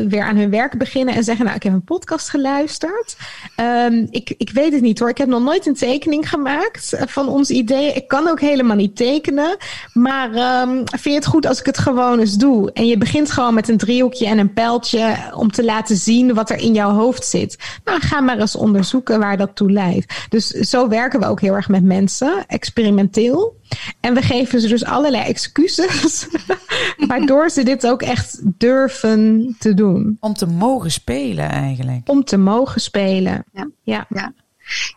weer 0.08 0.22
aan 0.22 0.36
hun 0.36 0.50
werk 0.50 0.78
beginnen 0.78 1.14
en 1.14 1.24
zeggen: 1.24 1.44
Nou, 1.44 1.56
ik 1.56 1.62
heb 1.62 1.72
een 1.72 1.84
podcast 1.84 2.28
geluisterd. 2.28 3.16
Um, 3.56 4.06
ik, 4.10 4.34
ik 4.36 4.50
weet 4.50 4.72
het 4.72 4.82
niet 4.82 4.98
hoor. 4.98 5.08
Ik 5.08 5.18
heb 5.18 5.28
nog 5.28 5.42
nooit 5.42 5.66
een 5.66 5.74
tekening 5.74 6.28
gemaakt 6.28 6.96
van 7.06 7.28
ons 7.28 7.50
idee. 7.50 7.92
Ik 7.92 8.08
kan 8.08 8.28
ook 8.28 8.40
helemaal 8.40 8.76
niet 8.76 8.96
tekenen. 8.96 9.56
Maar 9.92 10.28
um, 10.68 10.76
vind 10.84 11.02
je 11.02 11.14
het 11.14 11.26
goed 11.26 11.46
als 11.46 11.60
ik 11.60 11.66
het 11.66 11.78
gewoon 11.78 12.18
eens 12.18 12.36
doe? 12.36 12.72
En 12.72 12.86
je 12.86 12.98
begint 12.98 13.30
gewoon 13.30 13.54
met 13.54 13.68
een 13.68 13.76
driehoekje 13.76 14.26
en 14.26 14.38
een 14.38 14.52
pijltje 14.52 15.16
om 15.34 15.50
te 15.52 15.64
laten 15.64 15.96
zien 15.96 16.34
wat 16.34 16.50
er 16.50 16.58
in 16.58 16.72
jouw 16.72 16.90
hoofd 16.90 17.24
zit. 17.24 17.58
Nou, 17.84 18.00
ga 18.00 18.20
maar 18.20 18.38
eens 18.38 18.56
onderzoeken 18.56 19.18
waar 19.18 19.36
dat 19.36 19.56
toe 19.56 19.72
leidt. 19.72 20.26
Dus 20.28 20.48
zo 20.48 20.88
werken 20.88 21.20
we 21.20 21.26
ook 21.26 21.40
heel 21.40 21.54
erg 21.54 21.68
met 21.68 21.84
mensen, 21.84 22.44
experimenteel. 22.46 23.56
En 24.00 24.14
we 24.14 24.22
geven 24.22 24.60
ze 24.60 24.68
dus 24.68 24.84
allerlei 24.84 25.24
excuses, 25.24 26.26
waardoor 27.08 27.50
ze 27.50 27.62
dit 27.62 27.86
ook 27.86 28.02
echt 28.02 28.40
durven 28.58 29.56
te 29.58 29.74
doen. 29.74 30.16
Om 30.20 30.34
te 30.34 30.46
mogen 30.46 30.90
spelen 30.90 31.48
eigenlijk. 31.48 32.08
Om 32.08 32.24
te 32.24 32.36
mogen 32.36 32.80
spelen, 32.80 33.44
ja. 33.52 33.68
ja. 33.82 34.06
ja. 34.08 34.32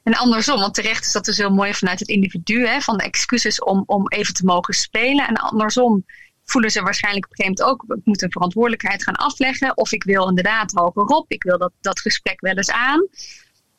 En 0.03 0.13
andersom, 0.13 0.59
want 0.59 0.73
terecht 0.73 1.05
is 1.05 1.11
dat 1.11 1.25
dus 1.25 1.37
heel 1.37 1.53
mooi 1.53 1.73
vanuit 1.73 1.99
het 1.99 2.07
individu, 2.07 2.67
hè, 2.67 2.81
van 2.81 2.97
de 2.97 3.03
excuses 3.03 3.63
om, 3.63 3.83
om 3.85 4.07
even 4.07 4.33
te 4.33 4.45
mogen 4.45 4.73
spelen. 4.73 5.27
En 5.27 5.35
andersom 5.35 6.05
voelen 6.43 6.71
ze 6.71 6.81
waarschijnlijk 6.81 7.25
op 7.25 7.31
een 7.31 7.37
gegeven 7.37 7.65
moment 7.65 7.83
ook, 7.83 7.97
ik 7.97 8.05
moet 8.05 8.21
een 8.21 8.31
verantwoordelijkheid 8.31 9.03
gaan 9.03 9.15
afleggen. 9.15 9.77
Of 9.77 9.91
ik 9.91 10.03
wil 10.03 10.29
inderdaad 10.29 10.71
hogerop, 10.71 11.25
ik 11.27 11.43
wil 11.43 11.57
dat, 11.57 11.71
dat 11.81 11.99
gesprek 11.99 12.41
wel 12.41 12.55
eens 12.55 12.71
aan 12.71 13.07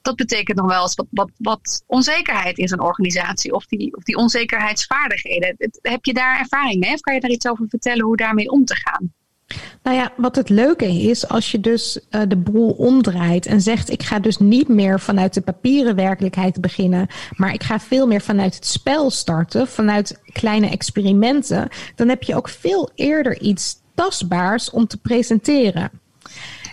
dat 0.02 0.16
betekent 0.16 0.58
nog 0.58 0.66
wel 0.66 0.82
eens 0.82 0.94
wat, 0.94 1.06
wat, 1.10 1.30
wat 1.36 1.82
onzekerheid 1.86 2.58
in 2.58 2.68
zo'n 2.68 2.80
organisatie. 2.80 3.54
Of 3.54 3.66
die, 3.66 3.96
of 3.96 4.02
die 4.02 4.16
onzekerheidsvaardigheden. 4.16 5.56
heb 5.82 6.04
je 6.04 6.14
daar 6.14 6.38
ervaring 6.38 6.80
mee? 6.80 6.92
Of 6.92 7.00
kan 7.00 7.14
je 7.14 7.20
daar 7.20 7.30
iets 7.30 7.48
over 7.48 7.66
vertellen 7.68 8.04
hoe 8.04 8.16
daarmee 8.16 8.50
om 8.50 8.64
te 8.64 8.76
gaan? 8.76 9.12
Nou 9.82 9.96
ja, 9.96 10.12
wat 10.16 10.36
het 10.36 10.48
leuke 10.48 10.86
is, 10.86 11.28
als 11.28 11.50
je 11.50 11.60
dus 11.60 12.00
uh, 12.10 12.22
de 12.28 12.36
boel 12.36 12.70
omdraait 12.70 13.46
en 13.46 13.60
zegt: 13.60 13.90
Ik 13.90 14.02
ga 14.02 14.18
dus 14.18 14.38
niet 14.38 14.68
meer 14.68 15.00
vanuit 15.00 15.34
de 15.34 15.40
papieren 15.40 15.94
werkelijkheid 15.94 16.60
beginnen, 16.60 17.06
maar 17.36 17.54
ik 17.54 17.62
ga 17.62 17.80
veel 17.80 18.06
meer 18.06 18.20
vanuit 18.20 18.54
het 18.54 18.66
spel 18.66 19.10
starten, 19.10 19.68
vanuit 19.68 20.20
kleine 20.32 20.68
experimenten, 20.68 21.68
dan 21.94 22.08
heb 22.08 22.22
je 22.22 22.36
ook 22.36 22.48
veel 22.48 22.90
eerder 22.94 23.40
iets 23.40 23.80
tastbaars 23.94 24.70
om 24.70 24.86
te 24.86 24.96
presenteren. 24.96 25.90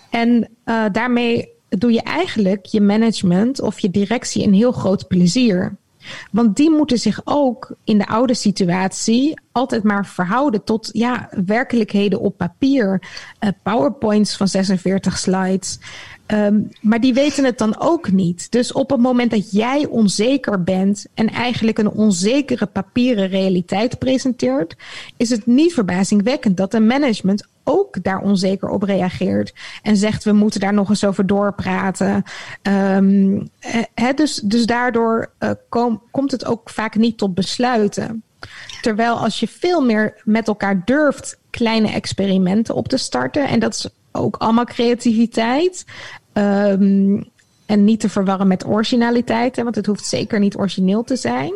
En 0.10 0.50
uh, 0.66 0.86
daarmee 0.92 1.50
doe 1.70 1.92
je 1.92 2.02
eigenlijk 2.02 2.66
je 2.66 2.82
management 2.82 3.62
of 3.62 3.80
je 3.80 3.92
directie 3.92 4.44
een 4.44 4.54
heel 4.54 4.72
groot 4.72 5.08
plezier. 5.08 5.78
Want 6.32 6.56
die 6.56 6.70
moeten 6.72 6.98
zich 6.98 7.22
ook 7.24 7.76
in 7.84 7.98
de 7.98 8.08
oude 8.08 8.34
situatie 8.34 9.40
altijd 9.52 9.84
maar 9.84 10.06
verhouden 10.06 10.64
tot 10.64 10.90
ja, 10.92 11.30
werkelijkheden 11.46 12.20
op 12.20 12.38
papier. 12.38 13.02
Uh, 13.40 13.50
PowerPoints 13.64 14.38
van 14.38 14.48
46 14.48 15.18
slides. 15.18 15.80
Um, 16.34 16.70
maar 16.82 17.00
die 17.00 17.14
weten 17.14 17.44
het 17.44 17.58
dan 17.58 17.80
ook 17.80 18.12
niet. 18.12 18.52
Dus 18.52 18.72
op 18.72 18.90
het 18.90 19.00
moment 19.00 19.32
dat 19.32 19.52
jij 19.52 19.86
onzeker 19.86 20.64
bent 20.64 21.06
en 21.14 21.30
eigenlijk 21.30 21.78
een 21.78 21.90
onzekere 21.90 22.66
papieren 22.66 23.28
realiteit 23.28 24.00
presenteert, 24.00 24.76
is 25.18 25.30
het 25.30 25.46
niet 25.46 25.74
verbazingwekkend 25.74 26.58
dat 26.58 26.74
een 26.74 26.88
management 26.88 27.48
ook 27.64 28.04
daar 28.04 28.22
onzeker 28.22 28.70
op 28.70 28.84
reageert. 28.84 29.54
En 29.82 29.98
zegt 29.98 30.24
we 30.24 30.32
moeten 30.34 30.60
daar 30.60 30.74
nog 30.74 30.90
eens 30.90 31.06
over 31.06 31.28
doorpraten. 31.28 32.24
Um, 32.62 33.50
dus, 34.16 34.36
dus 34.36 34.66
daardoor 34.66 35.32
kom, 35.70 36.02
komt 36.12 36.32
het 36.32 36.46
ook 36.46 36.70
vaak 36.70 36.96
niet 36.96 37.18
tot 37.18 37.34
besluiten. 37.34 38.24
Terwijl 38.82 39.16
als 39.16 39.40
je 39.40 39.48
veel 39.48 39.82
meer 39.82 40.22
met 40.24 40.48
elkaar 40.48 40.86
durft 40.86 41.38
kleine 41.50 41.92
experimenten 41.92 42.76
op 42.76 42.88
te 42.88 42.98
starten. 42.98 43.48
En 43.48 43.60
dat 43.60 43.74
is 43.74 43.90
ook 44.12 44.36
allemaal 44.38 44.66
creativiteit. 44.66 45.86
Um, 46.40 47.30
en 47.66 47.84
niet 47.84 48.00
te 48.00 48.10
verwarren 48.10 48.48
met 48.48 48.66
originaliteit, 48.66 49.56
want 49.56 49.76
het 49.76 49.86
hoeft 49.86 50.06
zeker 50.06 50.40
niet 50.40 50.58
origineel 50.58 51.04
te 51.04 51.16
zijn. 51.16 51.54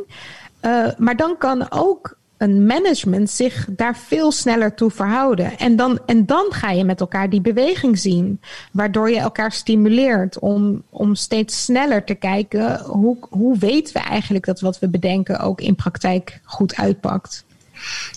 Uh, 0.61 0.87
maar 0.97 1.15
dan 1.15 1.37
kan 1.37 1.71
ook 1.71 2.17
een 2.37 2.65
management 2.65 3.29
zich 3.29 3.67
daar 3.69 3.97
veel 3.97 4.31
sneller 4.31 4.73
toe 4.73 4.91
verhouden. 4.91 5.57
En 5.57 5.75
dan, 5.75 5.99
en 6.05 6.25
dan 6.25 6.45
ga 6.49 6.71
je 6.71 6.83
met 6.83 6.99
elkaar 6.99 7.29
die 7.29 7.41
beweging 7.41 7.99
zien. 7.99 8.41
Waardoor 8.71 9.09
je 9.09 9.19
elkaar 9.19 9.51
stimuleert 9.51 10.39
om, 10.39 10.83
om 10.89 11.15
steeds 11.15 11.63
sneller 11.63 12.03
te 12.03 12.15
kijken 12.15 12.79
hoe, 12.79 13.17
hoe 13.29 13.57
weten 13.57 13.93
we 13.93 13.99
eigenlijk 13.99 14.45
dat 14.45 14.59
wat 14.59 14.79
we 14.79 14.89
bedenken 14.89 15.39
ook 15.39 15.61
in 15.61 15.75
praktijk 15.75 16.39
goed 16.43 16.75
uitpakt. 16.75 17.45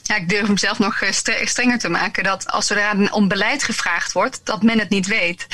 Ja, 0.03 0.17
ik 0.17 0.29
durf 0.29 0.47
hem 0.47 0.57
zelf 0.57 0.79
nog 0.79 1.01
eh, 1.01 1.13
strenger 1.45 1.79
te 1.79 1.89
maken. 1.89 2.25
Dat 2.25 2.47
als 2.47 2.71
er 2.71 3.13
om 3.13 3.29
beleid 3.29 3.63
gevraagd 3.63 4.13
wordt, 4.13 4.41
dat 4.45 4.63
men 4.63 4.79
het 4.79 4.89
niet 4.89 5.07
weet. 5.07 5.47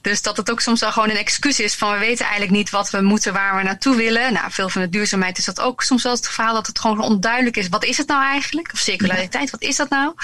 Dus 0.00 0.22
dat 0.22 0.36
het 0.36 0.50
ook 0.50 0.60
soms 0.60 0.82
al 0.82 0.92
gewoon 0.92 1.10
een 1.10 1.16
excuus 1.16 1.60
is 1.60 1.74
van 1.74 1.92
we 1.92 1.98
weten 1.98 2.24
eigenlijk 2.24 2.56
niet 2.56 2.70
wat 2.70 2.90
we 2.90 3.00
moeten, 3.00 3.32
waar 3.32 3.56
we 3.56 3.62
naartoe 3.62 3.96
willen. 3.96 4.32
Nou, 4.32 4.50
veel 4.50 4.68
van 4.68 4.82
de 4.82 4.88
duurzaamheid 4.88 5.38
is 5.38 5.44
dat 5.44 5.60
ook 5.60 5.82
soms 5.82 6.02
wel 6.02 6.12
het 6.12 6.28
verhaal 6.28 6.54
dat 6.54 6.66
het 6.66 6.78
gewoon 6.78 7.00
onduidelijk 7.00 7.56
is. 7.56 7.68
Wat 7.68 7.84
is 7.84 7.96
het 7.96 8.06
nou 8.06 8.22
eigenlijk? 8.22 8.70
Of 8.72 8.78
circulariteit, 8.78 9.50
wat 9.50 9.62
is 9.62 9.76
dat 9.76 9.88
nou? 9.88 10.14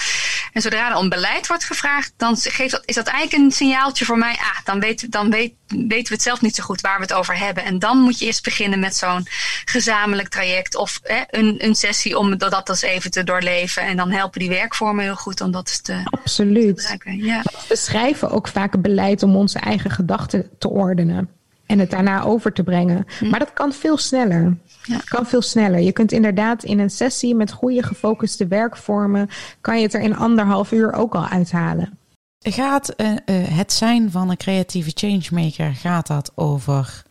En 0.51 0.61
zodra 0.61 0.89
er 0.89 0.97
om 0.97 1.09
beleid 1.09 1.47
wordt 1.47 1.63
gevraagd, 1.63 2.13
dan 2.17 2.37
geeft 2.37 2.71
dat, 2.71 2.81
is 2.85 2.95
dat 2.95 3.07
eigenlijk 3.07 3.43
een 3.43 3.51
signaaltje 3.51 4.05
voor 4.05 4.17
mij. 4.17 4.33
Ah, 4.33 4.65
dan, 4.65 4.79
weet, 4.79 5.11
dan 5.11 5.29
weet, 5.29 5.53
weten 5.67 6.07
we 6.07 6.13
het 6.13 6.21
zelf 6.21 6.41
niet 6.41 6.55
zo 6.55 6.63
goed 6.63 6.81
waar 6.81 6.95
we 6.95 7.01
het 7.01 7.13
over 7.13 7.37
hebben. 7.37 7.63
En 7.63 7.79
dan 7.79 7.97
moet 7.97 8.19
je 8.19 8.25
eerst 8.25 8.43
beginnen 8.43 8.79
met 8.79 8.95
zo'n 8.95 9.27
gezamenlijk 9.65 10.27
traject 10.27 10.75
of 10.75 10.99
hè, 11.03 11.21
een, 11.27 11.55
een 11.57 11.75
sessie 11.75 12.17
om 12.17 12.37
dat, 12.37 12.51
dat 12.51 12.69
eens 12.69 12.81
even 12.81 13.11
te 13.11 13.23
doorleven. 13.23 13.83
En 13.83 13.97
dan 13.97 14.11
helpen 14.11 14.39
die 14.39 14.49
werkvormen 14.49 15.03
heel 15.03 15.15
goed 15.15 15.41
om 15.41 15.51
dat 15.51 15.83
te 15.83 16.01
Absoluut. 16.03 16.97
Te 17.03 17.15
ja. 17.17 17.43
We 17.67 17.75
schrijven 17.75 18.31
ook 18.31 18.47
vaak 18.47 18.81
beleid 18.81 19.23
om 19.23 19.35
onze 19.35 19.59
eigen 19.59 19.91
gedachten 19.91 20.49
te 20.59 20.69
ordenen. 20.69 21.29
En 21.65 21.79
het 21.79 21.89
daarna 21.89 22.23
over 22.23 22.53
te 22.53 22.63
brengen. 22.63 23.05
Hm. 23.19 23.29
Maar 23.29 23.39
dat 23.39 23.53
kan 23.53 23.73
veel 23.73 23.97
sneller. 23.97 24.57
Ja. 24.83 25.01
Kan 25.05 25.25
veel 25.25 25.41
sneller. 25.41 25.79
Je 25.79 25.91
kunt 25.91 26.11
inderdaad 26.11 26.63
in 26.63 26.79
een 26.79 26.89
sessie 26.89 27.35
met 27.35 27.51
goede 27.51 27.83
gefocuste 27.83 28.47
werkvormen. 28.47 29.29
kan 29.61 29.77
je 29.77 29.83
het 29.83 29.93
er 29.93 30.01
in 30.01 30.15
anderhalf 30.15 30.71
uur 30.71 30.93
ook 30.93 31.15
al 31.15 31.25
uithalen. 31.25 31.99
Gaat 32.39 32.93
uh, 32.97 33.07
uh, 33.07 33.47
het 33.47 33.73
zijn 33.73 34.11
van 34.11 34.29
een 34.29 34.37
creatieve 34.37 34.91
changemaker, 34.93 35.73
gaat 35.73 36.07
dat 36.07 36.31
over 36.35 37.03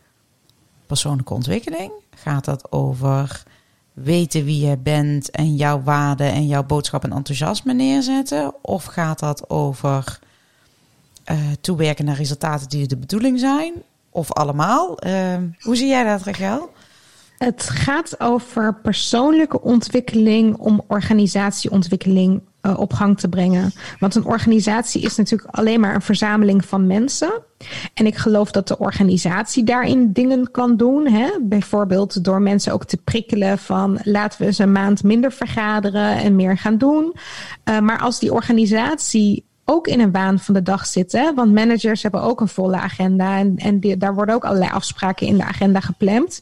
persoonlijke 0.85 1.33
ontwikkeling? 1.33 1.91
Gaat 2.15 2.45
dat 2.45 2.71
over 2.71 3.43
weten 3.93 4.45
wie 4.45 4.67
je 4.67 4.77
bent 4.77 5.29
en 5.29 5.55
jouw 5.55 5.81
waarden 5.81 6.31
en 6.31 6.47
jouw 6.47 6.63
boodschap 6.63 7.03
en 7.03 7.11
enthousiasme 7.11 7.73
neerzetten? 7.73 8.53
Of 8.61 8.85
gaat 8.85 9.19
dat 9.19 9.49
over 9.49 10.19
uh, 11.31 11.37
toewerken 11.61 12.05
naar 12.05 12.15
resultaten 12.15 12.69
die 12.69 12.87
de 12.87 12.97
bedoeling 12.97 13.39
zijn? 13.39 13.73
Of 14.09 14.31
allemaal? 14.31 14.97
hoe 15.59 15.75
zie 15.75 15.87
jij 15.87 16.03
dat, 16.03 16.21
Rachel? 16.23 16.71
Het 17.43 17.69
gaat 17.69 18.19
over 18.19 18.75
persoonlijke 18.75 19.61
ontwikkeling 19.61 20.57
om 20.57 20.83
organisatieontwikkeling 20.87 22.41
uh, 22.61 22.79
op 22.79 22.93
gang 22.93 23.19
te 23.19 23.29
brengen. 23.29 23.71
Want 23.99 24.15
een 24.15 24.25
organisatie 24.25 25.01
is 25.01 25.15
natuurlijk 25.15 25.55
alleen 25.55 25.79
maar 25.79 25.95
een 25.95 26.01
verzameling 26.01 26.65
van 26.65 26.87
mensen. 26.87 27.41
En 27.93 28.05
ik 28.05 28.15
geloof 28.15 28.51
dat 28.51 28.67
de 28.67 28.77
organisatie 28.77 29.63
daarin 29.63 30.11
dingen 30.11 30.51
kan 30.51 30.77
doen. 30.77 31.07
Hè? 31.07 31.29
Bijvoorbeeld 31.41 32.23
door 32.23 32.41
mensen 32.41 32.73
ook 32.73 32.85
te 32.85 32.97
prikkelen 32.97 33.57
van 33.57 33.99
laten 34.03 34.41
we 34.41 34.45
eens 34.45 34.57
een 34.57 34.71
maand 34.71 35.03
minder 35.03 35.31
vergaderen 35.31 36.17
en 36.17 36.35
meer 36.35 36.57
gaan 36.57 36.77
doen. 36.77 37.15
Uh, 37.69 37.79
maar 37.79 37.99
als 37.99 38.19
die 38.19 38.33
organisatie 38.33 39.45
ook 39.65 39.87
in 39.87 39.99
een 39.99 40.11
waan 40.11 40.39
van 40.39 40.53
de 40.53 40.61
dag 40.61 40.85
zitten. 40.85 41.35
Want 41.35 41.53
managers 41.53 42.01
hebben 42.01 42.21
ook 42.21 42.41
een 42.41 42.47
volle 42.47 42.77
agenda. 42.77 43.37
En, 43.37 43.57
en 43.57 43.99
daar 43.99 44.15
worden 44.15 44.35
ook 44.35 44.45
allerlei 44.45 44.71
afspraken 44.71 45.27
in 45.27 45.37
de 45.37 45.43
agenda 45.43 45.79
gepland. 45.79 46.41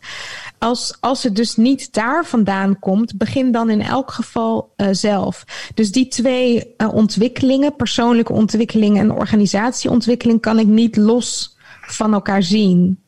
Als, 0.58 0.98
als 1.00 1.24
het 1.24 1.36
dus 1.36 1.56
niet 1.56 1.94
daar 1.94 2.26
vandaan 2.26 2.80
komt, 2.80 3.18
begin 3.18 3.52
dan 3.52 3.70
in 3.70 3.82
elk 3.82 4.12
geval 4.12 4.74
uh, 4.78 4.88
zelf. 4.92 5.46
Dus 5.74 5.92
die 5.92 6.08
twee 6.08 6.74
uh, 6.78 6.94
ontwikkelingen, 6.94 7.76
persoonlijke 7.76 8.34
ontwikkeling 8.34 8.98
en 8.98 9.12
organisatieontwikkeling, 9.12 10.42
kan 10.42 10.60
ik 10.60 10.68
niet 10.68 10.96
los 10.98 11.58
van 11.82 12.14
elkaar 12.14 12.44
zien. 12.44 13.00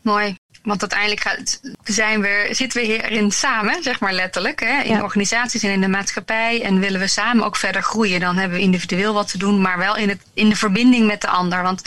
Mooi. 0.00 0.36
Want 0.64 0.80
uiteindelijk 0.80 1.20
gaat, 1.20 1.60
zijn 1.84 2.20
we, 2.20 2.48
zitten 2.50 2.80
we 2.80 2.86
hierin 2.86 3.30
samen, 3.30 3.82
zeg 3.82 4.00
maar 4.00 4.12
letterlijk, 4.12 4.60
hè, 4.60 4.82
in 4.82 5.02
organisaties 5.02 5.62
en 5.62 5.70
in 5.70 5.80
de 5.80 5.88
maatschappij. 5.88 6.62
En 6.62 6.80
willen 6.80 7.00
we 7.00 7.06
samen 7.06 7.44
ook 7.44 7.56
verder 7.56 7.82
groeien. 7.82 8.20
Dan 8.20 8.36
hebben 8.36 8.58
we 8.58 8.64
individueel 8.64 9.14
wat 9.14 9.30
te 9.30 9.38
doen, 9.38 9.60
maar 9.60 9.78
wel 9.78 9.96
in, 9.96 10.08
het, 10.08 10.20
in 10.34 10.48
de 10.48 10.56
verbinding 10.56 11.06
met 11.06 11.20
de 11.20 11.28
ander. 11.28 11.62
Want 11.62 11.82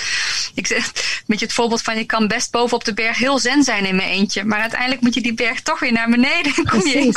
ik 0.53 0.67
zeg 0.67 0.91
met 1.25 1.39
je 1.39 1.45
het 1.45 1.53
voorbeeld 1.53 1.81
van 1.81 1.97
je 1.97 2.03
kan 2.03 2.27
best 2.27 2.51
boven 2.51 2.77
op 2.77 2.83
de 2.83 2.93
berg 2.93 3.17
heel 3.17 3.39
zen 3.39 3.63
zijn 3.63 3.85
in 3.85 3.95
mijn 3.95 4.09
eentje. 4.09 4.43
Maar 4.43 4.59
uiteindelijk 4.59 5.01
moet 5.01 5.13
je 5.13 5.21
die 5.21 5.33
berg 5.33 5.61
toch 5.61 5.79
weer 5.79 5.91
naar 5.91 6.09
beneden. 6.09 6.51
Dan 6.55 6.65
kom 6.65 6.87
je 6.87 6.93
in, 6.93 7.15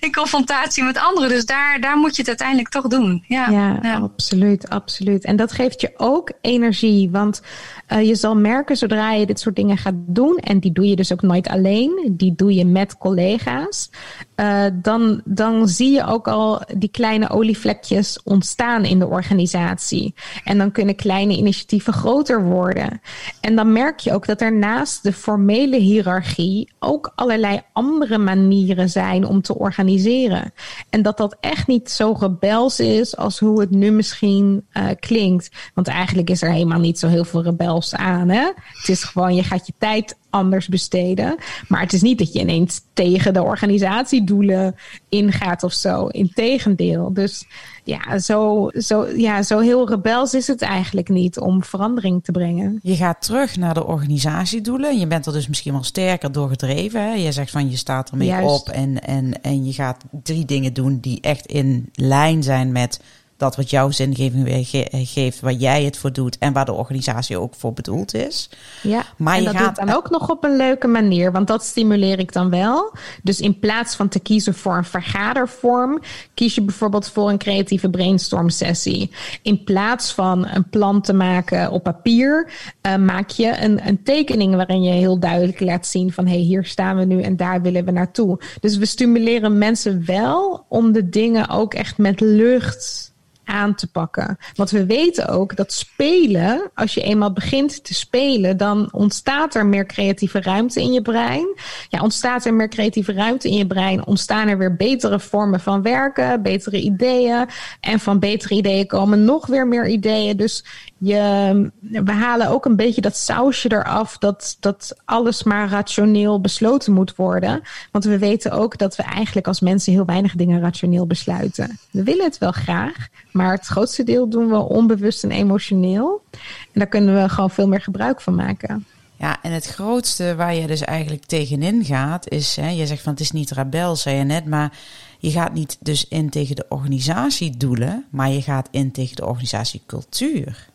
in, 0.00 0.12
confrontatie 0.12 0.84
met 0.84 0.98
anderen. 0.98 1.28
Dus 1.28 1.44
daar, 1.44 1.80
daar 1.80 1.96
moet 1.96 2.14
je 2.16 2.20
het 2.20 2.28
uiteindelijk 2.28 2.68
toch 2.68 2.86
doen. 2.86 3.24
Ja, 3.26 3.50
ja, 3.50 3.78
ja. 3.82 3.96
absoluut, 3.96 4.68
absoluut. 4.68 5.24
En 5.24 5.36
dat 5.36 5.52
geeft 5.52 5.80
je 5.80 5.92
ook 5.96 6.32
energie. 6.40 7.10
Want 7.10 7.42
uh, 7.88 8.06
je 8.06 8.14
zal 8.14 8.36
merken 8.36 8.76
zodra 8.76 9.12
je 9.12 9.26
dit 9.26 9.40
soort 9.40 9.56
dingen 9.56 9.78
gaat 9.78 9.94
doen. 9.96 10.36
En 10.36 10.60
die 10.60 10.72
doe 10.72 10.86
je 10.86 10.96
dus 11.00 11.12
ook 11.12 11.22
nooit 11.22 11.48
alleen. 11.48 12.12
Die 12.12 12.34
doe 12.36 12.54
je 12.54 12.64
met 12.64 12.98
collega's. 12.98 13.90
Uh, 14.36 14.64
dan, 14.72 15.20
dan 15.24 15.68
zie 15.68 15.92
je 15.92 16.06
ook 16.06 16.28
al 16.28 16.62
die 16.76 16.90
kleine 16.90 17.30
olievlekjes 17.30 18.22
ontstaan 18.22 18.84
in 18.84 18.98
de 18.98 19.06
organisatie. 19.06 20.14
En 20.44 20.58
dan 20.58 20.72
kunnen 20.72 20.94
kleine 20.94 21.36
initiatieven 21.36 21.92
groter 21.92 22.44
worden. 22.44 23.00
En 23.40 23.56
dan 23.56 23.72
merk 23.72 23.98
je 23.98 24.12
ook 24.12 24.26
dat 24.26 24.40
er 24.40 24.52
naast 24.56 25.02
de 25.02 25.12
formele 25.12 25.76
hiërarchie 25.76 26.72
ook 26.78 27.12
allerlei 27.14 27.60
andere 27.72 28.18
manieren 28.18 28.88
zijn 28.88 29.24
om 29.24 29.42
te 29.42 29.58
organiseren. 29.58 30.52
En 30.90 31.02
dat 31.02 31.16
dat 31.16 31.36
echt 31.40 31.66
niet 31.66 31.90
zo 31.90 32.16
rebels 32.20 32.80
is 32.80 33.16
als 33.16 33.38
hoe 33.38 33.60
het 33.60 33.70
nu 33.70 33.90
misschien 33.90 34.66
uh, 34.72 34.86
klinkt. 34.98 35.50
Want 35.74 35.88
eigenlijk 35.88 36.30
is 36.30 36.42
er 36.42 36.52
helemaal 36.52 36.80
niet 36.80 36.98
zo 36.98 37.08
heel 37.08 37.24
veel 37.24 37.42
rebels 37.42 37.94
aan. 37.94 38.28
Hè? 38.28 38.44
Het 38.44 38.88
is 38.88 39.04
gewoon, 39.04 39.34
je 39.34 39.42
gaat 39.42 39.66
je 39.66 39.72
tijd 39.78 40.18
anders 40.30 40.68
besteden. 40.68 41.36
Maar 41.68 41.80
het 41.80 41.92
is 41.92 42.02
niet 42.02 42.18
dat 42.18 42.32
je 42.32 42.40
ineens 42.40 42.80
tegen 42.92 43.32
de 43.32 43.42
organisatiedoelen 43.42 44.74
ingaat 45.08 45.62
of 45.62 45.72
zo. 45.72 46.06
Integendeel. 46.06 47.12
Dus 47.12 47.46
ja 47.84 48.18
zo, 48.18 48.70
zo, 48.72 49.06
ja, 49.16 49.42
zo 49.42 49.58
heel 49.58 49.88
rebels 49.88 50.34
is 50.34 50.46
het 50.46 50.62
eigenlijk 50.62 51.08
niet 51.08 51.38
om 51.38 51.64
verandering 51.64 52.24
te 52.24 52.32
brengen. 52.32 52.78
Je 52.82 52.96
gaat 52.96 53.22
terug 53.22 53.56
naar 53.56 53.74
de 53.74 53.86
organisatiedoelen. 53.86 54.98
Je 54.98 55.06
bent 55.06 55.26
er 55.26 55.32
dus 55.32 55.48
misschien 55.48 55.72
wel 55.72 55.82
sterker 55.82 56.32
door 56.32 56.48
gedreven. 56.48 57.02
Hè? 57.02 57.12
Je 57.12 57.32
zegt 57.32 57.50
van 57.50 57.70
je 57.70 57.76
staat 57.76 58.10
ermee 58.10 58.28
Juist. 58.28 58.60
op 58.60 58.68
en, 58.68 59.02
en, 59.02 59.42
en 59.42 59.64
je 59.64 59.72
gaat 59.72 60.04
drie 60.22 60.44
dingen 60.44 60.72
doen 60.72 60.98
die 61.00 61.20
echt 61.20 61.46
in 61.46 61.88
lijn 61.92 62.42
zijn 62.42 62.72
met 62.72 63.00
dat 63.40 63.56
wat 63.56 63.70
jouw 63.70 63.90
zingeving 63.90 64.44
weer 64.44 64.86
geeft, 65.06 65.40
waar 65.40 65.52
jij 65.52 65.84
het 65.84 65.96
voor 65.96 66.12
doet 66.12 66.38
en 66.38 66.52
waar 66.52 66.64
de 66.64 66.72
organisatie 66.72 67.38
ook 67.38 67.54
voor 67.54 67.72
bedoeld 67.72 68.14
is. 68.14 68.50
Ja, 68.82 69.02
maar 69.16 69.36
en 69.36 69.42
je 69.42 69.46
dat 69.46 69.56
gaat 69.56 69.76
dan 69.76 69.90
ook 69.90 70.10
nog 70.10 70.30
op 70.30 70.44
een 70.44 70.56
leuke 70.56 70.86
manier, 70.86 71.32
want 71.32 71.46
dat 71.46 71.64
stimuleer 71.64 72.18
ik 72.18 72.32
dan 72.32 72.50
wel. 72.50 72.94
Dus 73.22 73.40
in 73.40 73.58
plaats 73.58 73.94
van 73.94 74.08
te 74.08 74.20
kiezen 74.20 74.54
voor 74.54 74.76
een 74.76 74.84
vergadervorm, 74.84 76.00
kies 76.34 76.54
je 76.54 76.62
bijvoorbeeld 76.62 77.08
voor 77.08 77.28
een 77.28 77.38
creatieve 77.38 77.90
brainstorm 77.90 78.50
sessie. 78.50 79.10
In 79.42 79.64
plaats 79.64 80.12
van 80.12 80.46
een 80.48 80.68
plan 80.68 81.00
te 81.00 81.12
maken 81.12 81.70
op 81.70 81.82
papier, 81.82 82.50
uh, 82.82 82.96
maak 82.96 83.30
je 83.30 83.58
een, 83.60 83.86
een 83.86 84.02
tekening 84.02 84.54
waarin 84.54 84.82
je 84.82 84.92
heel 84.92 85.18
duidelijk 85.18 85.60
laat 85.60 85.86
zien 85.86 86.12
van 86.12 86.26
hé, 86.26 86.32
hey, 86.32 86.42
hier 86.42 86.64
staan 86.64 86.96
we 86.96 87.04
nu 87.04 87.22
en 87.22 87.36
daar 87.36 87.62
willen 87.62 87.84
we 87.84 87.90
naartoe. 87.90 88.40
Dus 88.60 88.76
we 88.76 88.86
stimuleren 88.86 89.58
mensen 89.58 90.04
wel 90.06 90.64
om 90.68 90.92
de 90.92 91.08
dingen 91.08 91.48
ook 91.48 91.74
echt 91.74 91.98
met 91.98 92.20
lucht 92.20 93.09
aan 93.50 93.74
te 93.74 93.90
pakken. 93.90 94.38
Want 94.54 94.70
we 94.70 94.86
weten 94.86 95.28
ook 95.28 95.56
dat 95.56 95.72
spelen, 95.72 96.70
als 96.74 96.94
je 96.94 97.02
eenmaal 97.02 97.32
begint 97.32 97.84
te 97.84 97.94
spelen, 97.94 98.56
dan 98.56 98.88
ontstaat 98.92 99.54
er 99.54 99.66
meer 99.66 99.86
creatieve 99.86 100.40
ruimte 100.40 100.80
in 100.80 100.92
je 100.92 101.02
brein. 101.02 101.46
Ja, 101.88 102.00
ontstaat 102.02 102.44
er 102.44 102.54
meer 102.54 102.68
creatieve 102.68 103.12
ruimte 103.12 103.48
in 103.48 103.56
je 103.56 103.66
brein, 103.66 104.06
ontstaan 104.06 104.48
er 104.48 104.58
weer 104.58 104.76
betere 104.76 105.20
vormen 105.20 105.60
van 105.60 105.82
werken, 105.82 106.42
betere 106.42 106.80
ideeën. 106.80 107.48
En 107.80 108.00
van 108.00 108.18
betere 108.18 108.54
ideeën 108.54 108.86
komen 108.86 109.24
nog 109.24 109.46
weer 109.46 109.66
meer 109.66 109.88
ideeën. 109.88 110.36
Dus 110.36 110.64
je, 110.98 111.70
we 111.80 112.12
halen 112.12 112.48
ook 112.48 112.64
een 112.64 112.76
beetje 112.76 113.00
dat 113.00 113.16
sausje 113.16 113.72
eraf 113.72 114.18
dat, 114.18 114.56
dat 114.60 114.96
alles 115.04 115.42
maar 115.42 115.68
rationeel 115.68 116.40
besloten 116.40 116.92
moet 116.92 117.16
worden. 117.16 117.62
Want 117.90 118.04
we 118.04 118.18
weten 118.18 118.52
ook 118.52 118.78
dat 118.78 118.96
we 118.96 119.02
eigenlijk 119.02 119.46
als 119.46 119.60
mensen 119.60 119.92
heel 119.92 120.04
weinig 120.04 120.34
dingen 120.34 120.60
rationeel 120.60 121.06
besluiten. 121.06 121.78
We 121.90 122.02
willen 122.02 122.24
het 122.24 122.38
wel 122.38 122.52
graag, 122.52 123.08
het 123.42 123.66
grootste 123.66 124.02
deel 124.02 124.28
doen 124.28 124.48
we 124.48 124.58
onbewust 124.58 125.24
en 125.24 125.30
emotioneel. 125.30 126.22
En 126.32 126.40
daar 126.72 126.86
kunnen 126.86 127.22
we 127.22 127.28
gewoon 127.28 127.50
veel 127.50 127.68
meer 127.68 127.80
gebruik 127.80 128.20
van 128.20 128.34
maken. 128.34 128.86
Ja, 129.16 129.42
en 129.42 129.52
het 129.52 129.66
grootste 129.66 130.34
waar 130.34 130.54
je 130.54 130.66
dus 130.66 130.80
eigenlijk 130.80 131.24
tegenin 131.24 131.84
gaat, 131.84 132.30
is, 132.30 132.56
hè, 132.56 132.68
je 132.68 132.86
zegt 132.86 133.02
van 133.02 133.12
het 133.12 133.20
is 133.20 133.30
niet 133.30 133.50
rebel, 133.50 133.96
zei 133.96 134.16
je 134.16 134.24
net, 134.24 134.46
maar 134.46 134.78
je 135.18 135.30
gaat 135.30 135.52
niet 135.52 135.76
dus 135.80 136.08
in 136.08 136.30
tegen 136.30 136.56
de 136.56 136.66
organisatiedoelen, 136.68 138.04
maar 138.10 138.30
je 138.30 138.42
gaat 138.42 138.68
in 138.70 138.92
tegen 138.92 139.16
de 139.16 139.26
organisatiecultuur. 139.26 140.68